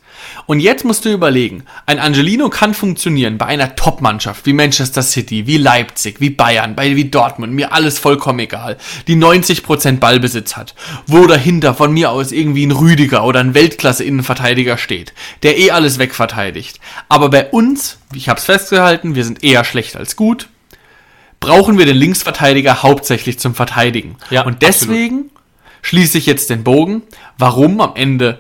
[0.50, 5.46] Und jetzt musst du überlegen, ein Angelino kann funktionieren bei einer Top-Mannschaft wie Manchester City,
[5.46, 10.74] wie Leipzig, wie Bayern, bei wie Dortmund, mir alles vollkommen egal, die 90% Ballbesitz hat,
[11.06, 16.00] wo dahinter von mir aus irgendwie ein Rüdiger oder ein Weltklasse-Innenverteidiger steht, der eh alles
[16.00, 16.80] wegverteidigt.
[17.10, 20.50] Aber bei uns, ich hab's festgehalten, wir sind eher schlecht als gut,
[21.40, 24.16] brauchen wir den Linksverteidiger hauptsächlich zum Verteidigen.
[24.32, 25.32] Ja, Und deswegen absolut.
[25.84, 27.04] schließe ich jetzt den Bogen,
[27.38, 28.40] warum am Ende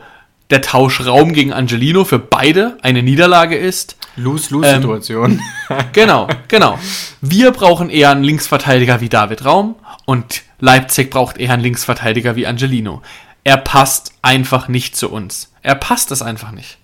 [0.49, 3.97] der Tausch Raum gegen Angelino für beide eine Niederlage ist.
[4.15, 5.41] Lose-Lose-Situation.
[5.69, 6.79] Ähm, genau, genau.
[7.21, 12.47] Wir brauchen eher einen Linksverteidiger wie David Raum und Leipzig braucht eher einen Linksverteidiger wie
[12.47, 13.01] Angelino.
[13.43, 15.53] Er passt einfach nicht zu uns.
[15.61, 16.77] Er passt es einfach nicht.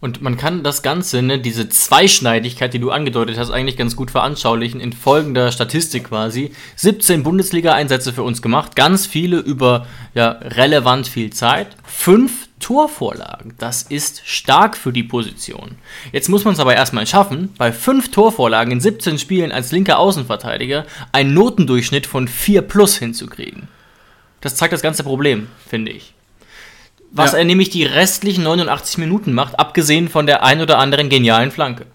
[0.00, 4.10] Und man kann das Ganze, ne, diese Zweischneidigkeit, die du angedeutet hast, eigentlich ganz gut
[4.10, 6.50] veranschaulichen in folgender Statistik quasi.
[6.74, 11.68] 17 Bundesliga-Einsätze für uns gemacht, ganz viele über ja, relevant viel Zeit.
[11.84, 15.76] Fünf Torvorlagen, das ist stark für die Position.
[16.12, 19.98] Jetzt muss man es aber erstmal schaffen, bei fünf Torvorlagen in 17 Spielen als linker
[19.98, 23.68] Außenverteidiger einen Notendurchschnitt von 4 plus hinzukriegen.
[24.40, 26.14] Das zeigt das ganze Problem, finde ich
[27.12, 27.38] was ja.
[27.38, 31.86] er nämlich die restlichen 89 Minuten macht, abgesehen von der ein oder anderen genialen Flanke.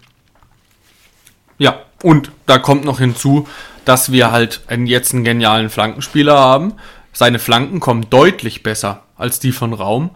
[1.58, 3.48] Ja, und da kommt noch hinzu,
[3.84, 6.74] dass wir halt einen, jetzt einen genialen Flankenspieler haben.
[7.12, 10.10] Seine Flanken kommen deutlich besser als die von Raum.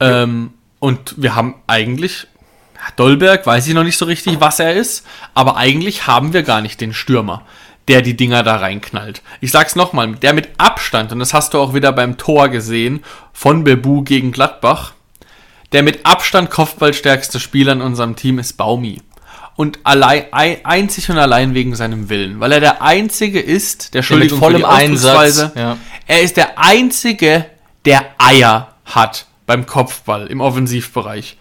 [0.00, 2.26] Ähm, und wir haben eigentlich,
[2.96, 6.60] Dolberg weiß ich noch nicht so richtig, was er ist, aber eigentlich haben wir gar
[6.60, 7.44] nicht den Stürmer.
[7.88, 9.22] der die Dinger da reinknallt.
[9.40, 13.04] Ich sag's nochmal, der mit Abstand, und das hast du auch wieder beim Tor gesehen,
[13.32, 14.92] von Bebu gegen Gladbach,
[15.72, 19.02] der mit Abstand kopfballstärkste Spieler in unserem Team ist Baumi.
[19.56, 22.40] Und allein, einzig und allein wegen seinem Willen.
[22.40, 25.50] Weil er der Einzige ist, der, mit vollem Einsatz.
[25.54, 25.76] Ja.
[26.08, 27.46] Er ist der Einzige,
[27.84, 31.36] der Eier hat beim Kopfball im Offensivbereich.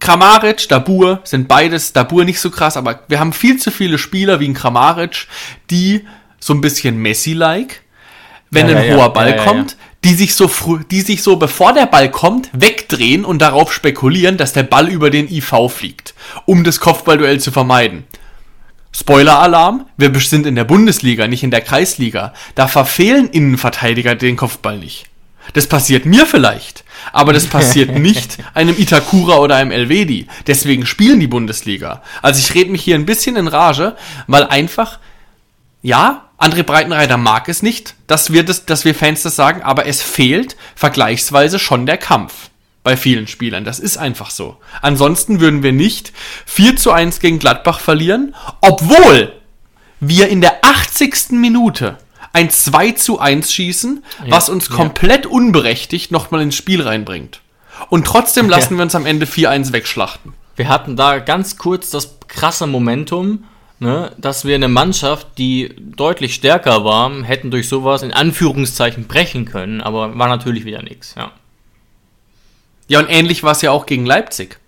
[0.00, 4.40] Kramaric, Dabur sind beides, Dabur nicht so krass, aber wir haben viel zu viele Spieler
[4.40, 5.26] wie ein Kramaric,
[5.70, 6.06] die
[6.38, 7.82] so ein bisschen Messi-like,
[8.50, 11.72] wenn ja, ein ja, hoher Ball kommt, die sich so früh, die sich so bevor
[11.72, 16.14] der Ball kommt, wegdrehen und darauf spekulieren, dass der Ball über den IV fliegt,
[16.46, 18.04] um das Kopfballduell zu vermeiden.
[18.92, 22.32] Spoiler-Alarm, wir sind in der Bundesliga, nicht in der Kreisliga.
[22.54, 25.06] Da verfehlen Innenverteidiger den Kopfball nicht.
[25.52, 30.26] Das passiert mir vielleicht, aber das passiert nicht einem Itakura oder einem Elvedi.
[30.46, 32.02] Deswegen spielen die Bundesliga.
[32.22, 34.98] Also ich rede mich hier ein bisschen in Rage, weil einfach,
[35.82, 39.86] ja, André Breitenreiter mag es nicht, dass wir, das, dass wir Fans das sagen, aber
[39.86, 42.50] es fehlt vergleichsweise schon der Kampf
[42.84, 43.64] bei vielen Spielern.
[43.64, 44.56] Das ist einfach so.
[44.80, 46.12] Ansonsten würden wir nicht
[46.46, 49.32] 4 zu 1 gegen Gladbach verlieren, obwohl
[50.00, 51.32] wir in der 80.
[51.32, 51.98] Minute
[52.32, 55.30] ein 2 zu 1 schießen, ja, was uns komplett ja.
[55.30, 57.40] unberechtigt nochmal ins Spiel reinbringt.
[57.90, 58.78] Und trotzdem lassen ja.
[58.78, 60.34] wir uns am Ende 4-1 wegschlachten.
[60.56, 63.44] Wir hatten da ganz kurz das krasse Momentum,
[63.78, 69.44] ne, dass wir eine Mannschaft, die deutlich stärker war, hätten durch sowas in Anführungszeichen brechen
[69.44, 71.30] können, aber war natürlich wieder nichts, ja.
[72.88, 74.58] Ja, und ähnlich war es ja auch gegen Leipzig.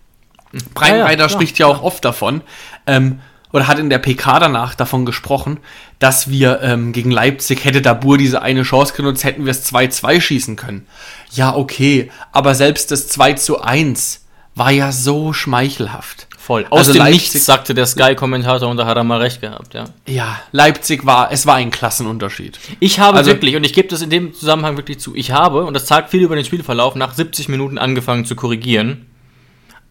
[0.74, 2.42] Breitenreiter ja, spricht ja auch oft davon,
[2.86, 3.20] ähm,
[3.52, 5.58] oder hat in der PK danach davon gesprochen,
[5.98, 10.20] dass wir ähm, gegen Leipzig hätte Dabur diese eine Chance genutzt, hätten wir es 2-2
[10.20, 10.86] schießen können.
[11.32, 16.26] Ja, okay, aber selbst das 2 zu 1 war ja so schmeichelhaft.
[16.36, 16.66] Voll.
[16.70, 19.74] Aus also dem Leipzig, Nichts sagte der Sky-Kommentator und da hat er mal recht gehabt,
[19.74, 19.84] ja.
[20.06, 22.58] Ja, Leipzig war, es war ein Klassenunterschied.
[22.80, 25.64] Ich habe also, wirklich, und ich gebe das in dem Zusammenhang wirklich zu, ich habe,
[25.64, 29.09] und das sagt viel über den Spielverlauf, nach 70 Minuten angefangen zu korrigieren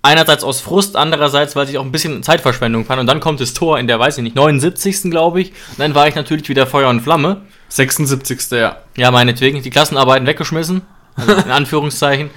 [0.01, 2.99] einerseits aus Frust, andererseits, weil ich auch ein bisschen Zeitverschwendung fand.
[2.99, 5.11] Und dann kommt das Tor in der, weiß ich nicht, 79.
[5.11, 5.49] glaube ich.
[5.49, 7.41] Und dann war ich natürlich wieder Feuer und Flamme.
[7.69, 8.51] 76.
[8.51, 8.77] ja.
[8.95, 9.61] Ja, meinetwegen.
[9.61, 10.81] Die Klassenarbeiten weggeschmissen.
[11.15, 12.29] Also in Anführungszeichen.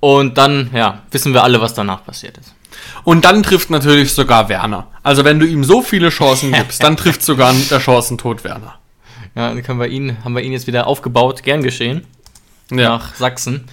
[0.00, 2.54] Und dann, ja, wissen wir alle, was danach passiert ist.
[3.04, 4.88] Und dann trifft natürlich sogar Werner.
[5.02, 8.78] Also wenn du ihm so viele Chancen gibst, dann trifft sogar der Chancentod Werner.
[9.34, 12.06] Ja, dann können wir ihn, haben wir ihn jetzt wieder aufgebaut, gern geschehen.
[12.70, 12.88] Ja.
[12.88, 13.68] Nach Sachsen.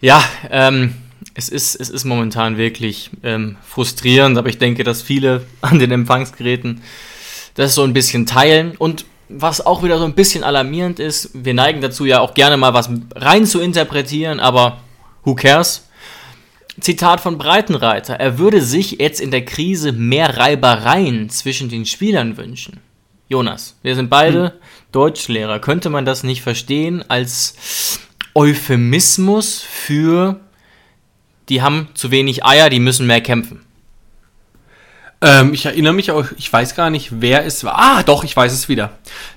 [0.00, 0.94] Ja, ähm,
[1.38, 5.92] es ist, es ist momentan wirklich ähm, frustrierend, aber ich denke, dass viele an den
[5.92, 6.82] Empfangsgeräten
[7.54, 8.74] das so ein bisschen teilen.
[8.76, 12.56] Und was auch wieder so ein bisschen alarmierend ist, wir neigen dazu ja auch gerne
[12.56, 14.80] mal was rein zu interpretieren, aber
[15.22, 15.84] who cares?
[16.80, 18.14] Zitat von Breitenreiter.
[18.14, 22.80] Er würde sich jetzt in der Krise mehr Reibereien zwischen den Spielern wünschen.
[23.28, 24.52] Jonas, wir sind beide hm.
[24.90, 25.60] Deutschlehrer.
[25.60, 28.00] Könnte man das nicht verstehen als
[28.34, 30.40] Euphemismus für
[31.48, 33.60] die haben zu wenig Eier, die müssen mehr kämpfen.
[35.20, 37.78] Ähm, ich erinnere mich auch, ich weiß gar nicht, wer es war.
[37.78, 38.90] Ah, doch, ich weiß es wieder.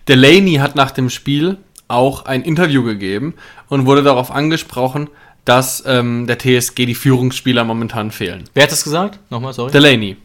[0.08, 3.34] Delaney hat nach dem Spiel auch ein Interview gegeben
[3.68, 5.10] und wurde darauf angesprochen,
[5.44, 8.44] dass ähm, der TSG die Führungsspieler momentan fehlen.
[8.54, 9.20] Wer hat das gesagt?
[9.30, 9.72] Nochmal, sorry.
[9.72, 10.18] Delaney.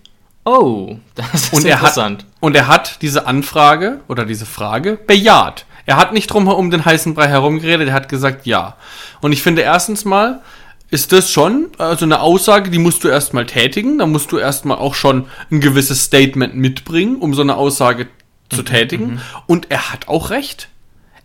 [0.45, 2.23] Oh, das ist und interessant.
[2.23, 5.65] Er hat, und er hat diese Anfrage oder diese Frage bejaht.
[5.87, 8.77] Er hat nicht drum um den heißen Brei herumgeredet, er hat gesagt ja.
[9.21, 10.43] Und ich finde erstens mal,
[10.91, 13.99] ist das schon also eine Aussage, die musst du erstmal tätigen.
[13.99, 18.09] Da musst du erstmal auch schon ein gewisses Statement mitbringen, um so eine Aussage
[18.51, 19.07] zu mhm, tätigen.
[19.07, 19.21] Mhm.
[19.47, 20.69] Und er hat auch recht.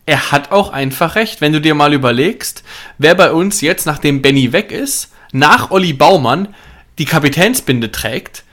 [0.05, 1.41] Er hat auch einfach recht.
[1.41, 2.63] Wenn du dir mal überlegst,
[2.97, 6.49] wer bei uns jetzt, nachdem Benny weg ist, nach Olli Baumann
[6.97, 8.43] die Kapitänsbinde trägt,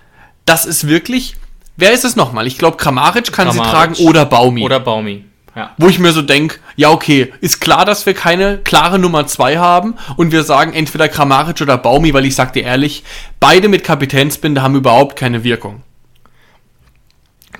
[0.44, 1.36] das ist wirklich.
[1.76, 2.46] Wer ist es nochmal?
[2.46, 3.64] Ich glaube, Kramaric kann Kramaric.
[3.64, 4.62] sie tragen oder Baumi.
[4.62, 5.24] Oder Baumi.
[5.58, 5.72] Ja.
[5.76, 9.58] Wo ich mir so denke, ja, okay, ist klar, dass wir keine klare Nummer 2
[9.58, 13.02] haben und wir sagen entweder Kramaric oder Baumi, weil ich sag dir ehrlich,
[13.40, 15.82] beide mit Kapitänsbinde haben überhaupt keine Wirkung.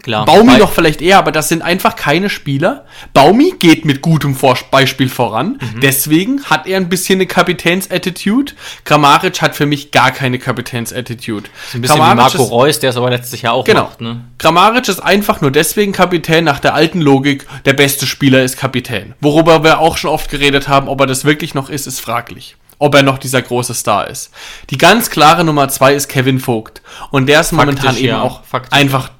[0.09, 0.25] Klar.
[0.25, 2.87] Baumi Bei doch vielleicht eher, aber das sind einfach keine Spieler.
[3.13, 5.59] Baumi geht mit gutem Vor Beispiel voran.
[5.61, 5.81] Mhm.
[5.83, 8.55] Deswegen hat er ein bisschen eine Kapitäns-Attitude.
[8.85, 11.51] Kramaric hat für mich gar keine Kapitäns-Attitude.
[11.75, 13.83] Ein bisschen Kramaric wie Marco ist, Reus, der es aber letztes Jahr auch genau.
[13.83, 14.01] macht.
[14.01, 14.25] Ne?
[14.39, 19.13] Kramaric ist einfach nur deswegen Kapitän nach der alten Logik, der beste Spieler ist Kapitän.
[19.21, 22.57] Worüber wir auch schon oft geredet haben, ob er das wirklich noch ist, ist fraglich
[22.81, 24.31] ob er noch dieser große Star ist.
[24.71, 26.81] Die ganz klare Nummer zwei ist Kevin Vogt.
[27.11, 28.23] Und der ist momentan Faktisch, eben ja.
[28.23, 28.73] auch Faktisch.
[28.73, 29.11] einfach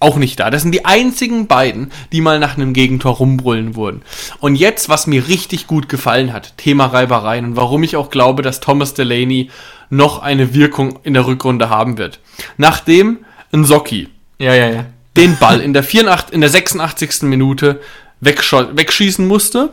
[0.00, 0.50] auch nicht da.
[0.50, 4.02] Das sind die einzigen beiden, die mal nach einem Gegentor rumbrüllen wurden.
[4.40, 8.42] Und jetzt, was mir richtig gut gefallen hat, Thema Reibereien und warum ich auch glaube,
[8.42, 9.50] dass Thomas Delaney
[9.90, 12.20] noch eine Wirkung in der Rückrunde haben wird.
[12.56, 13.18] Nachdem
[13.52, 14.86] ein Socki ja, ja, ja.
[15.16, 17.22] den Ball in der, 84, in der 86.
[17.22, 17.80] Minute
[18.20, 19.70] wegschießen musste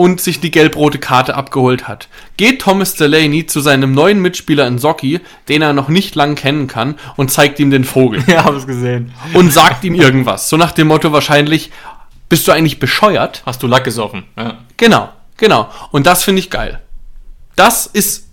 [0.00, 2.08] und sich die gelb-rote Karte abgeholt hat.
[2.38, 6.68] Geht Thomas Delaney zu seinem neuen Mitspieler in Socki, den er noch nicht lang kennen
[6.68, 8.24] kann, und zeigt ihm den Vogel.
[8.26, 9.12] Ja, hab's gesehen.
[9.34, 10.48] Und sagt ihm irgendwas.
[10.48, 11.70] So nach dem Motto wahrscheinlich,
[12.30, 13.42] bist du eigentlich bescheuert?
[13.44, 14.24] Hast du Lack gesoffen.
[14.38, 14.60] Ja.
[14.78, 15.68] Genau, genau.
[15.90, 16.80] Und das finde ich geil.
[17.54, 18.28] Das ist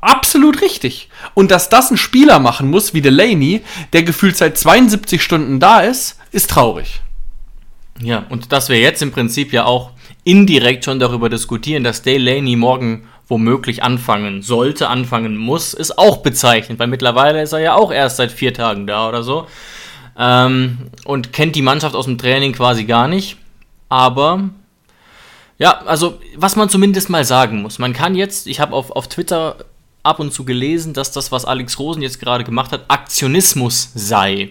[0.00, 1.10] absolut richtig.
[1.34, 5.78] Und dass das ein Spieler machen muss, wie Delaney, der gefühlt seit 72 Stunden da
[5.78, 7.02] ist, ist traurig.
[8.00, 9.93] Ja, und dass wir jetzt im Prinzip ja auch
[10.24, 16.78] indirekt schon darüber diskutieren, dass Delaney morgen womöglich anfangen sollte, anfangen muss, ist auch bezeichnend,
[16.78, 19.46] weil mittlerweile ist er ja auch erst seit vier Tagen da oder so
[20.18, 23.36] ähm, und kennt die Mannschaft aus dem Training quasi gar nicht.
[23.88, 24.50] Aber
[25.58, 29.08] ja, also was man zumindest mal sagen muss, man kann jetzt, ich habe auf, auf
[29.08, 29.56] Twitter
[30.02, 34.50] ab und zu gelesen, dass das, was Alex Rosen jetzt gerade gemacht hat, Aktionismus sei.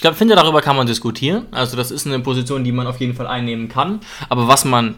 [0.00, 1.46] Ich glaube, finde, darüber kann man diskutieren.
[1.50, 4.00] Also das ist eine Position, die man auf jeden Fall einnehmen kann.
[4.30, 4.94] Aber was man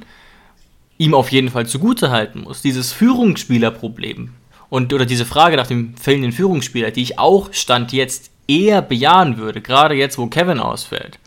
[0.96, 4.30] ihm auf jeden Fall zugute halten muss, dieses Führungsspielerproblem
[4.68, 9.38] und oder diese Frage nach dem fehlenden Führungsspieler, die ich auch stand jetzt eher bejahen
[9.38, 11.18] würde, gerade jetzt, wo Kevin ausfällt,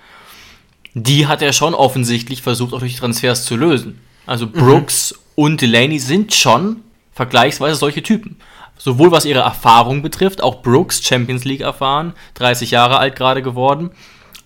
[0.93, 3.99] die hat er schon offensichtlich versucht, auch durch Transfers zu lösen.
[4.25, 5.17] Also Brooks mhm.
[5.35, 6.77] und Delaney sind schon
[7.11, 8.38] vergleichsweise solche Typen.
[8.77, 13.91] Sowohl was ihre Erfahrung betrifft, auch Brooks Champions League erfahren, 30 Jahre alt gerade geworden,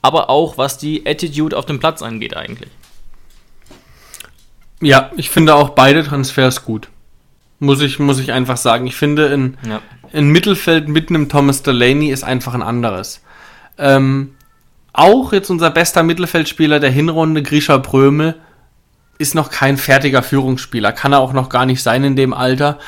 [0.02, 2.70] aber auch was die Attitude auf dem Platz angeht eigentlich.
[4.82, 6.90] Ja, ich finde auch beide Transfers gut.
[7.60, 8.88] Muss ich, muss ich einfach sagen.
[8.88, 9.82] Ich finde, in, ja.
[10.14, 13.22] in Mittelfeld mit einem Thomas Delaney ist einfach ein anderes.
[13.78, 14.36] Ähm,
[14.94, 18.36] auch jetzt unser bester Mittelfeldspieler der Hinrunde, Grisha Prömel,
[19.18, 20.94] ist noch kein fertiger Führungsspieler.
[20.94, 22.80] Kann er auch noch gar nicht sein in dem Alter.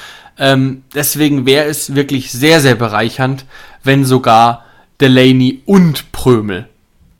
[0.41, 3.45] Ähm, deswegen wäre es wirklich sehr, sehr bereichernd,
[3.83, 4.65] wenn sogar
[4.99, 6.67] Delaney und Prömel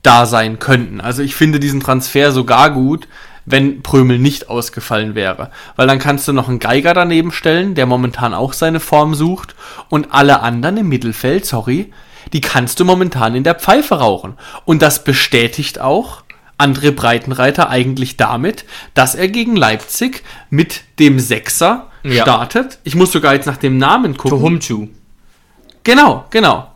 [0.01, 0.99] da sein könnten.
[0.99, 3.07] Also ich finde diesen Transfer sogar gut,
[3.45, 5.51] wenn Prömel nicht ausgefallen wäre.
[5.75, 9.53] Weil dann kannst du noch einen Geiger daneben stellen, der momentan auch seine Form sucht.
[9.89, 11.93] Und alle anderen im Mittelfeld, sorry,
[12.33, 14.33] die kannst du momentan in der Pfeife rauchen.
[14.65, 16.23] Und das bestätigt auch
[16.57, 22.23] André Breitenreiter eigentlich damit, dass er gegen Leipzig mit dem Sechser ja.
[22.23, 22.79] startet.
[22.83, 24.37] Ich muss sogar jetzt nach dem Namen gucken.
[24.37, 24.87] Tohumchu.
[25.83, 26.71] Genau, genau.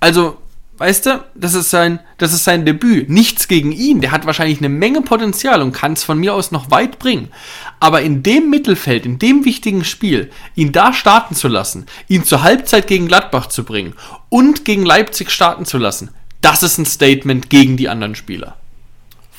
[0.00, 0.38] Also,
[0.78, 3.08] weißt du, das ist sein, das ist sein Debüt.
[3.10, 4.00] Nichts gegen ihn.
[4.00, 7.28] Der hat wahrscheinlich eine Menge Potenzial und kann es von mir aus noch weit bringen.
[7.80, 12.42] Aber in dem Mittelfeld, in dem wichtigen Spiel, ihn da starten zu lassen, ihn zur
[12.42, 13.94] Halbzeit gegen Gladbach zu bringen
[14.28, 16.10] und gegen Leipzig starten zu lassen,
[16.40, 18.56] das ist ein Statement gegen die anderen Spieler.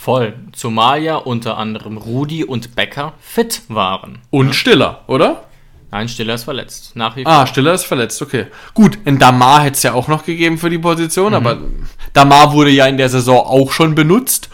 [0.01, 0.33] Voll.
[0.53, 4.19] Zumal ja unter anderem Rudi und Becker fit waren.
[4.29, 4.55] Und.
[4.55, 5.43] Stiller, oder?
[5.91, 6.95] Nein, Stiller ist verletzt.
[6.95, 7.43] Nach wie ah, vor.
[7.43, 8.45] Ah, Stiller ist verletzt, okay.
[8.73, 11.35] Gut, in Damar hätte es ja auch noch gegeben für die Position, mhm.
[11.35, 11.57] aber
[12.13, 14.49] Damar wurde ja in der Saison auch schon benutzt,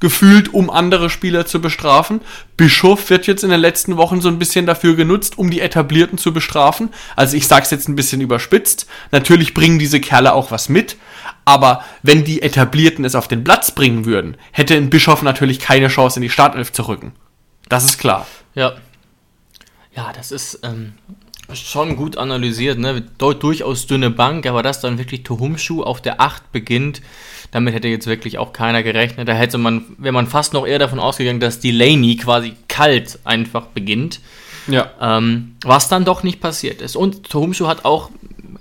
[0.00, 2.22] gefühlt, um andere Spieler zu bestrafen.
[2.56, 6.18] Bischof wird jetzt in den letzten Wochen so ein bisschen dafür genutzt, um die Etablierten
[6.18, 6.88] zu bestrafen.
[7.16, 8.86] Also ich sag's jetzt ein bisschen überspitzt.
[9.12, 10.96] Natürlich bringen diese Kerle auch was mit,
[11.44, 15.88] aber wenn die Etablierten es auf den Platz bringen würden, hätte ein Bischof natürlich keine
[15.88, 17.12] Chance, in die Startelf zu rücken.
[17.68, 18.26] Das ist klar.
[18.54, 18.74] Ja.
[19.94, 20.94] Ja, das ist ähm,
[21.52, 23.02] schon gut analysiert, ne?
[23.18, 27.02] Durchaus dünne Bank, aber dass dann wirklich Tohumschuh auf der 8 beginnt,
[27.50, 29.28] damit hätte jetzt wirklich auch keiner gerechnet.
[29.28, 33.66] Da hätte man, wäre man fast noch eher davon ausgegangen, dass Delaney quasi kalt einfach
[33.66, 34.20] beginnt.
[34.66, 34.90] Ja.
[35.00, 36.96] Ähm, was dann doch nicht passiert ist.
[36.96, 38.10] Und Tohumschuh hat auch,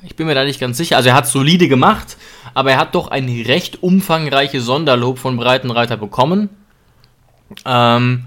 [0.03, 2.17] ich bin mir da nicht ganz sicher, also er hat solide gemacht,
[2.53, 6.49] aber er hat doch ein recht umfangreiches Sonderlob von Breitenreiter bekommen.
[7.65, 8.25] Ähm,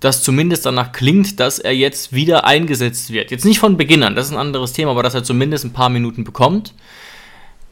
[0.00, 3.32] das zumindest danach klingt, dass er jetzt wieder eingesetzt wird.
[3.32, 5.72] Jetzt nicht von Beginn an, das ist ein anderes Thema, aber dass er zumindest ein
[5.72, 6.72] paar Minuten bekommt.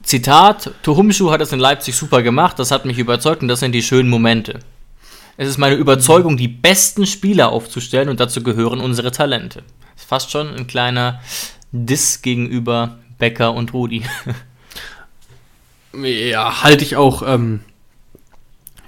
[0.07, 3.73] Zitat, Tohumschu hat es in Leipzig super gemacht, das hat mich überzeugt und das sind
[3.73, 4.61] die schönen Momente.
[5.37, 9.65] Es ist meine Überzeugung, die besten Spieler aufzustellen und dazu gehören unsere Talente.
[9.95, 11.21] Das ist fast schon ein kleiner
[11.73, 14.03] Diss gegenüber Becker und Rudi.
[16.03, 17.61] Ja, halte ich auch ähm,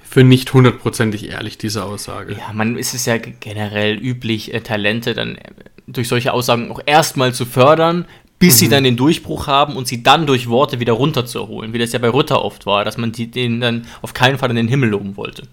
[0.07, 2.33] für nicht hundertprozentig ehrlich, diese Aussage.
[2.33, 5.49] Ja, man ist es ja generell üblich, äh, Talente dann äh,
[5.87, 8.05] durch solche Aussagen auch erstmal zu fördern,
[8.39, 8.59] bis mhm.
[8.59, 11.99] sie dann den Durchbruch haben und sie dann durch Worte wieder runterzuholen, wie das ja
[11.99, 14.89] bei Rütter oft war, dass man die, den dann auf keinen Fall in den Himmel
[14.89, 15.43] loben wollte.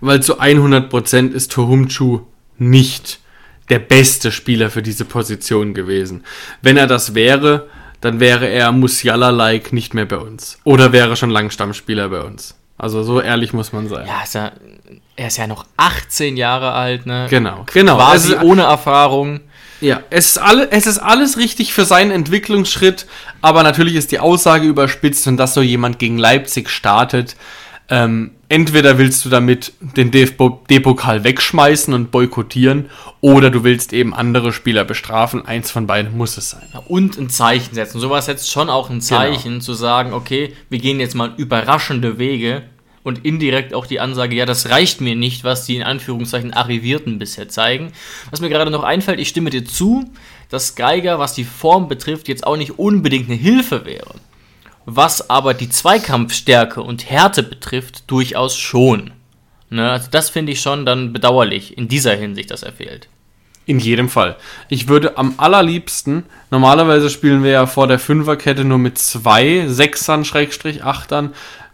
[0.00, 2.20] Weil zu 100% ist Tohumchu
[2.58, 3.20] nicht
[3.70, 6.24] der beste Spieler für diese Position gewesen.
[6.60, 7.68] Wenn er das wäre,
[8.00, 10.58] dann wäre er Musiala-like nicht mehr bei uns.
[10.64, 12.56] Oder wäre schon lang Stammspieler bei uns.
[12.76, 14.06] Also so ehrlich muss man sein.
[14.06, 14.50] Ja, ist ja,
[15.14, 17.28] er ist ja noch 18 Jahre alt, ne?
[17.30, 17.96] Genau, genau.
[17.96, 19.40] Quasi ist, ohne Erfahrung.
[19.82, 23.06] Ja, es ist, alle, es ist alles richtig für seinen Entwicklungsschritt,
[23.40, 27.36] aber natürlich ist die Aussage überspitzt und dass so jemand gegen Leipzig startet,
[27.88, 32.88] Ähm, entweder willst du damit den DFB-Pokal wegschmeißen und boykottieren
[33.20, 35.44] oder du willst eben andere Spieler bestrafen.
[35.44, 36.62] Eins von beiden muss es sein.
[36.88, 38.00] und ein Zeichen setzen.
[38.00, 39.64] Sowas setzt schon auch ein Zeichen, genau.
[39.64, 42.62] zu sagen, okay, wir gehen jetzt mal überraschende Wege
[43.02, 47.18] und indirekt auch die Ansage, ja, das reicht mir nicht, was die in Anführungszeichen Arrivierten
[47.18, 47.92] bisher zeigen.
[48.30, 50.10] Was mir gerade noch einfällt, ich stimme dir zu,
[50.48, 54.14] dass Geiger, was die Form betrifft, jetzt auch nicht unbedingt eine Hilfe wäre.
[54.84, 59.12] Was aber die Zweikampfstärke und Härte betrifft, durchaus schon.
[59.70, 59.90] Ne?
[59.90, 63.08] Also das finde ich schon dann bedauerlich in dieser Hinsicht, dass er fehlt.
[63.64, 64.36] In jedem Fall.
[64.68, 70.24] Ich würde am allerliebsten, normalerweise spielen wir ja vor der Fünferkette nur mit zwei Sechsern,
[70.24, 71.32] Schrägstrich Achtern,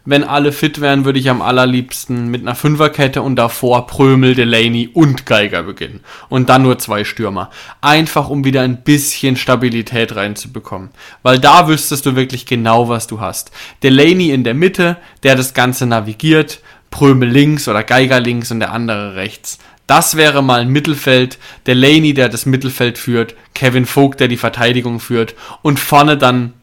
[0.08, 4.88] wenn alle fit wären, würde ich am allerliebsten mit einer Fünferkette und davor Prömel, Delaney
[4.94, 6.00] und Geiger beginnen.
[6.30, 7.50] Und dann nur zwei Stürmer.
[7.82, 10.88] Einfach um wieder ein bisschen Stabilität reinzubekommen.
[11.22, 13.50] Weil da wüsstest du wirklich genau, was du hast.
[13.82, 18.72] Delaney in der Mitte, der das Ganze navigiert, Prömel links oder Geiger links und der
[18.72, 19.58] andere rechts.
[19.86, 21.38] Das wäre mal ein Mittelfeld.
[21.66, 26.54] Delaney, der das Mittelfeld führt, Kevin Vogt, der die Verteidigung führt und vorne dann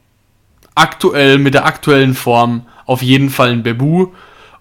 [0.76, 4.08] aktuell mit der aktuellen Form auf jeden Fall ein Bebu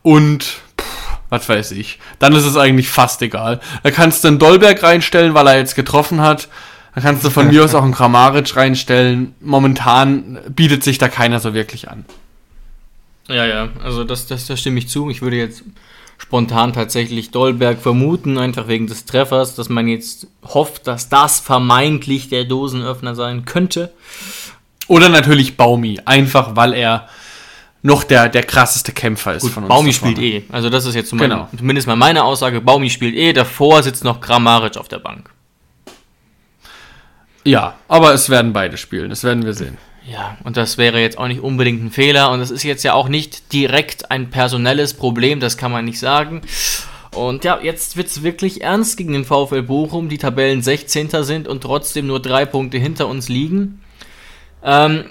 [0.03, 0.43] und
[0.81, 1.99] pff, was weiß ich.
[2.19, 3.61] Dann ist es eigentlich fast egal.
[3.83, 6.49] Da kannst du einen Dolberg reinstellen, weil er jetzt getroffen hat.
[6.95, 9.35] Da kannst du von mir aus auch einen Kramaric reinstellen.
[9.41, 12.05] Momentan bietet sich da keiner so wirklich an.
[13.29, 15.09] Ja, ja, also das, das, das stimme ich zu.
[15.11, 15.65] Ich würde jetzt
[16.19, 22.29] spontan tatsächlich Dolberg vermuten, einfach wegen des Treffers, dass man jetzt hofft, dass das vermeintlich
[22.29, 23.93] der Dosenöffner sein könnte.
[24.89, 27.09] Oder natürlich Baumi, einfach weil er
[27.83, 29.69] noch der, der krasseste Kämpfer ist Gut, von uns.
[29.69, 30.43] Baumi spielt eh.
[30.51, 31.49] Also das ist jetzt mein, genau.
[31.57, 32.63] zumindest mal meine Aussage.
[32.63, 33.35] Baumi spielt eh.
[33.35, 35.31] Davor sitzt noch Grammaric auf der Bank.
[37.45, 39.11] Ja, aber es werden beide spielen.
[39.11, 39.77] Das werden wir sehen.
[40.11, 42.31] Ja, und das wäre jetzt auch nicht unbedingt ein Fehler.
[42.31, 45.41] Und das ist jetzt ja auch nicht direkt ein personelles Problem.
[45.41, 46.41] Das kann man nicht sagen.
[47.13, 51.11] Und ja, jetzt wird es wirklich ernst gegen den VfL Bochum, die Tabellen 16.
[51.23, 53.81] sind und trotzdem nur drei Punkte hinter uns liegen.
[54.65, 55.05] Ähm,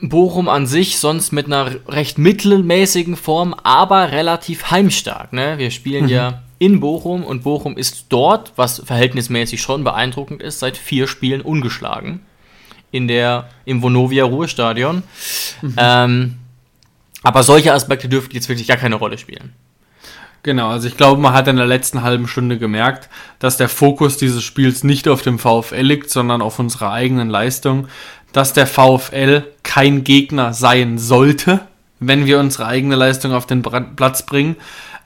[0.00, 5.32] Bochum an sich sonst mit einer recht mittelmäßigen Form, aber relativ heimstark.
[5.32, 5.58] Ne?
[5.58, 6.10] Wir spielen mhm.
[6.10, 11.40] ja in Bochum und Bochum ist dort, was verhältnismäßig schon beeindruckend ist, seit vier Spielen
[11.40, 12.20] ungeschlagen.
[12.90, 15.02] In der, Im Vonovia Ruhestadion.
[15.60, 15.74] Mhm.
[15.76, 16.38] Ähm,
[17.22, 19.52] aber solche Aspekte dürften jetzt wirklich gar keine Rolle spielen.
[20.42, 24.16] Genau, also ich glaube, man hat in der letzten halben Stunde gemerkt, dass der Fokus
[24.16, 27.88] dieses Spiels nicht auf dem VfL liegt, sondern auf unserer eigenen Leistung
[28.32, 31.60] dass der VfL kein Gegner sein sollte,
[32.00, 34.56] wenn wir unsere eigene Leistung auf den Platz bringen.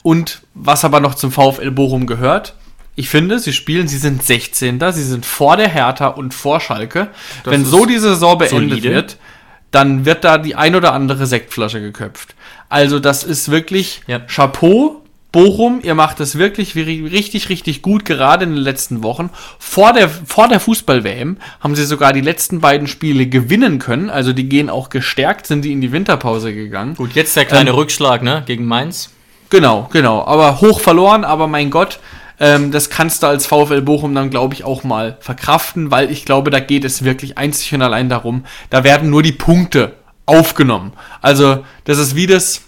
[0.03, 2.55] Und was aber noch zum VfL Bochum gehört,
[2.95, 4.79] ich finde, sie spielen, sie sind 16.
[4.91, 7.07] Sie sind vor der Hertha und vor Schalke.
[7.43, 8.89] Das wenn so die Saison beendet solide.
[8.89, 9.17] wird,
[9.71, 12.35] dann wird da die ein oder andere Sektflasche geköpft.
[12.69, 14.19] Also das ist wirklich ja.
[14.19, 15.02] Chapeau
[15.33, 19.31] Bochum, ihr macht es wirklich richtig, richtig gut, gerade in den letzten Wochen.
[19.57, 24.11] Vor der, vor der Fußball-WM haben sie sogar die letzten beiden Spiele gewinnen können.
[24.11, 26.93] Also die gehen auch gestärkt, sind die in die Winterpause gegangen.
[26.93, 29.09] Gut, jetzt der kleine ähm, Rückschlag, ne, gegen Mainz.
[29.49, 30.23] Genau, genau.
[30.23, 31.99] Aber hoch verloren, aber mein Gott,
[32.39, 36.25] ähm, das kannst du als VfL Bochum dann, glaube ich, auch mal verkraften, weil ich
[36.25, 39.95] glaube, da geht es wirklich einzig und allein darum, da werden nur die Punkte
[40.27, 40.93] aufgenommen.
[41.21, 42.61] Also, das ist wie das,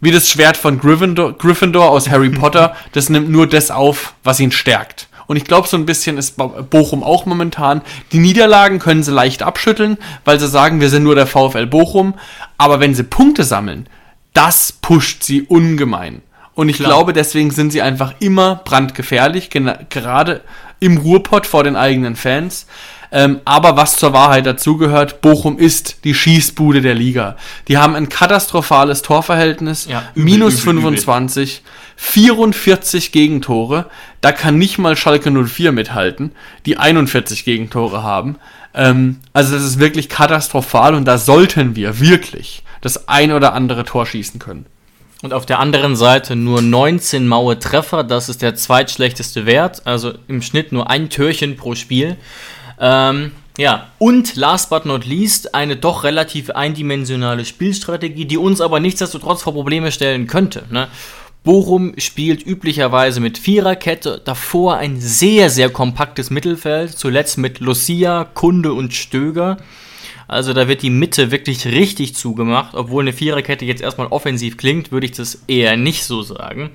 [0.00, 2.74] wie das Schwert von Gryffindor, Gryffindor aus Harry Potter.
[2.92, 5.08] Das nimmt nur das auf, was ihn stärkt.
[5.26, 6.36] Und ich glaube, so ein bisschen ist
[6.70, 7.82] Bochum auch momentan.
[8.12, 12.14] Die Niederlagen können sie leicht abschütteln, weil sie sagen, wir sind nur der VfL Bochum.
[12.56, 13.88] Aber wenn sie Punkte sammeln,
[14.32, 16.22] das pusht sie ungemein.
[16.54, 16.88] Und ich Klar.
[16.88, 20.40] glaube, deswegen sind sie einfach immer brandgefährlich, gerade
[20.80, 22.66] im Ruhrpott vor den eigenen Fans.
[23.10, 27.36] Ähm, aber was zur Wahrheit dazugehört, Bochum ist die Schießbude der Liga.
[27.66, 31.70] Die haben ein katastrophales Torverhältnis, ja, übel, minus übel, 25, übel.
[31.96, 33.86] 44 Gegentore.
[34.20, 36.32] Da kann nicht mal Schalke 04 mithalten,
[36.64, 38.36] die 41 Gegentore haben.
[38.74, 43.84] Ähm, also das ist wirklich katastrophal und da sollten wir wirklich das ein oder andere
[43.84, 44.66] Tor schießen können.
[45.22, 50.14] Und auf der anderen Seite nur 19 maue Treffer, das ist der zweitschlechteste Wert, also
[50.28, 52.16] im Schnitt nur ein Türchen pro Spiel.
[52.80, 58.78] Ähm, ja, und last but not least eine doch relativ eindimensionale Spielstrategie, die uns aber
[58.78, 60.64] nichtsdestotrotz vor Probleme stellen könnte.
[60.70, 60.88] Ne?
[61.42, 68.72] Bochum spielt üblicherweise mit Viererkette, davor ein sehr, sehr kompaktes Mittelfeld, zuletzt mit Lucia, Kunde
[68.72, 69.56] und Stöger.
[70.28, 74.92] Also da wird die Mitte wirklich richtig zugemacht, obwohl eine Viererkette jetzt erstmal offensiv klingt,
[74.92, 76.70] würde ich das eher nicht so sagen.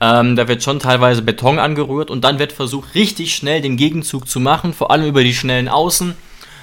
[0.00, 4.28] Ähm, da wird schon teilweise Beton angerührt und dann wird versucht, richtig schnell den Gegenzug
[4.28, 6.14] zu machen, vor allem über die schnellen Außen,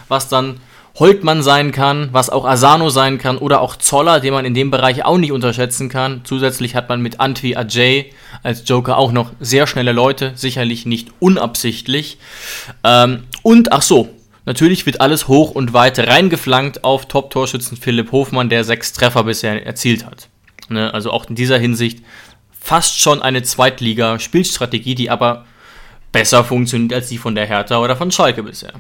[0.08, 0.60] was dann
[1.00, 4.70] Holtmann sein kann, was auch Asano sein kann oder auch Zoller, den man in dem
[4.72, 6.22] Bereich auch nicht unterschätzen kann.
[6.26, 8.12] Zusätzlich hat man mit Antwi Ajay
[8.44, 12.18] als Joker auch noch sehr schnelle Leute, sicherlich nicht unabsichtlich.
[12.84, 14.10] Ähm, und ach so,
[14.46, 19.66] natürlich wird alles hoch und weit reingeflankt auf Top-Torschützen Philipp Hofmann, der sechs Treffer bisher
[19.66, 20.28] erzielt hat.
[20.68, 22.04] Ne, also auch in dieser Hinsicht
[22.60, 25.46] fast schon eine Zweitliga-Spielstrategie, die aber
[26.12, 28.74] besser funktioniert als die von der Hertha oder von Schalke bisher.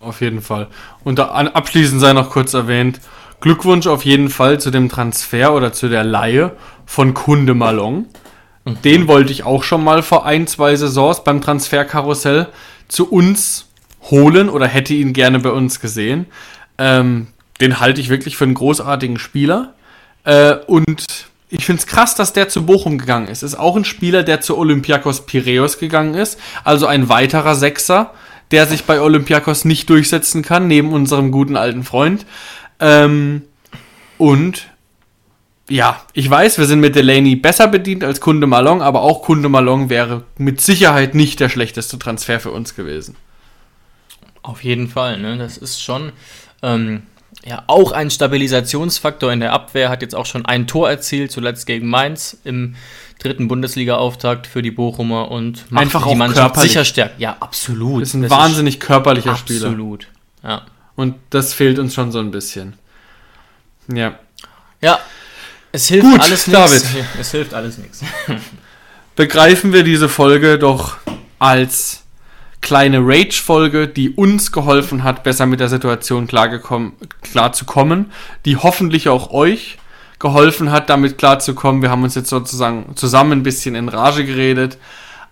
[0.00, 0.68] Auf jeden Fall.
[1.04, 3.00] Und abschließend sei noch kurz erwähnt,
[3.40, 6.52] Glückwunsch auf jeden Fall zu dem Transfer oder zu der Laie
[6.86, 8.06] von Kunde Malong.
[8.64, 8.82] Mhm.
[8.82, 12.48] Den wollte ich auch schon mal vor ein, zwei Saisons beim Transferkarussell
[12.88, 13.68] zu uns
[14.10, 16.26] holen oder hätte ihn gerne bei uns gesehen.
[16.78, 17.28] Ähm,
[17.60, 19.74] den halte ich wirklich für einen großartigen Spieler.
[20.24, 23.42] Äh, und ich finde es krass, dass der zu Bochum gegangen ist.
[23.42, 26.38] Ist auch ein Spieler, der zu Olympiakos Piraeus gegangen ist.
[26.62, 28.14] Also ein weiterer Sechser,
[28.52, 32.24] der sich bei Olympiakos nicht durchsetzen kann, neben unserem guten alten Freund.
[32.78, 33.42] Ähm,
[34.16, 34.68] und
[35.68, 39.48] ja, ich weiß, wir sind mit Delaney besser bedient als Kunde Malong, aber auch Kunde
[39.48, 43.16] Malong wäre mit Sicherheit nicht der schlechteste Transfer für uns gewesen.
[44.42, 45.36] Auf jeden Fall, ne?
[45.36, 46.12] Das ist schon
[46.62, 47.02] ähm,
[47.44, 49.88] ja auch ein Stabilisationsfaktor in der Abwehr.
[49.88, 52.76] Hat jetzt auch schon ein Tor erzielt, zuletzt gegen Mainz im
[53.18, 56.72] dritten Bundesliga-Auftakt für die Bochumer und macht Einfach die Mannschaft körperlich.
[56.72, 57.14] sicher stärker.
[57.18, 58.02] Ja, absolut.
[58.02, 59.48] Ist ein das wahnsinnig ist körperlicher absolut.
[59.50, 59.70] Spieler.
[59.70, 60.06] Absolut.
[60.42, 60.62] Ja.
[60.96, 62.74] Und das fehlt uns schon so ein bisschen.
[63.92, 64.18] Ja.
[64.80, 64.98] Ja.
[65.72, 66.86] Es hilft Gut, alles nichts.
[67.20, 68.02] Es hilft alles nichts.
[69.16, 70.96] Begreifen wir diese Folge doch
[71.38, 71.99] als
[72.60, 78.12] kleine Rage-Folge, die uns geholfen hat, besser mit der Situation klarzukommen,
[78.44, 79.78] die hoffentlich auch euch
[80.18, 81.82] geholfen hat, damit klarzukommen.
[81.82, 84.78] Wir haben uns jetzt sozusagen zusammen ein bisschen in Rage geredet.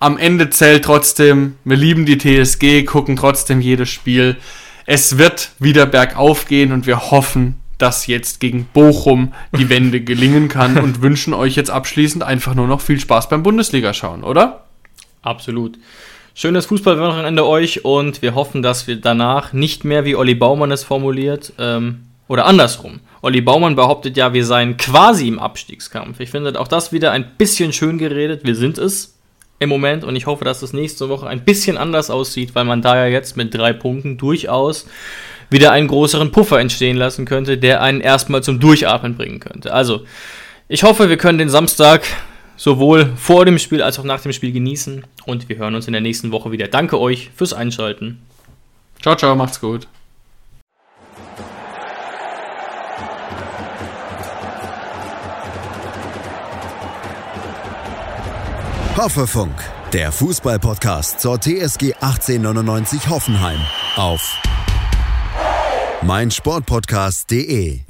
[0.01, 4.37] Am Ende zählt trotzdem, wir lieben die TSG, gucken trotzdem jedes Spiel.
[4.87, 10.49] Es wird wieder bergauf gehen und wir hoffen, dass jetzt gegen Bochum die Wende gelingen
[10.49, 14.65] kann und wünschen euch jetzt abschließend einfach nur noch viel Spaß beim Bundesliga schauen, oder?
[15.23, 15.79] Absolut.
[16.41, 20.85] Schönes Fußballwochenende euch und wir hoffen, dass wir danach nicht mehr, wie Olli Baumann es
[20.85, 23.01] formuliert, ähm, oder andersrum.
[23.23, 26.21] Olli Baumann behauptet ja, wir seien quasi im Abstiegskampf.
[26.21, 28.43] Ich finde auch das wieder ein bisschen schön geredet.
[28.45, 29.19] Wir sind es
[29.59, 32.83] im Moment und ich hoffe, dass es nächste Woche ein bisschen anders aussieht, weil man
[32.83, 34.87] da ja jetzt mit drei Punkten durchaus
[35.51, 39.75] wieder einen größeren Puffer entstehen lassen könnte, der einen erstmal zum Durchatmen bringen könnte.
[39.75, 40.03] Also,
[40.69, 42.05] ich hoffe, wir können den Samstag
[42.59, 45.93] sowohl vor dem Spiel als auch nach dem Spiel genießen und wir hören uns in
[45.95, 46.69] der nächsten Woche wieder.
[46.69, 48.21] Danke euch fürs Einschalten.
[49.01, 49.87] Ciao, ciao, macht's gut.
[58.97, 59.55] Hoffefunk,
[59.93, 63.61] der Fußballpodcast zur TSG 1899 Hoffenheim
[63.95, 64.21] auf
[66.03, 67.88] meinsportpodcast.de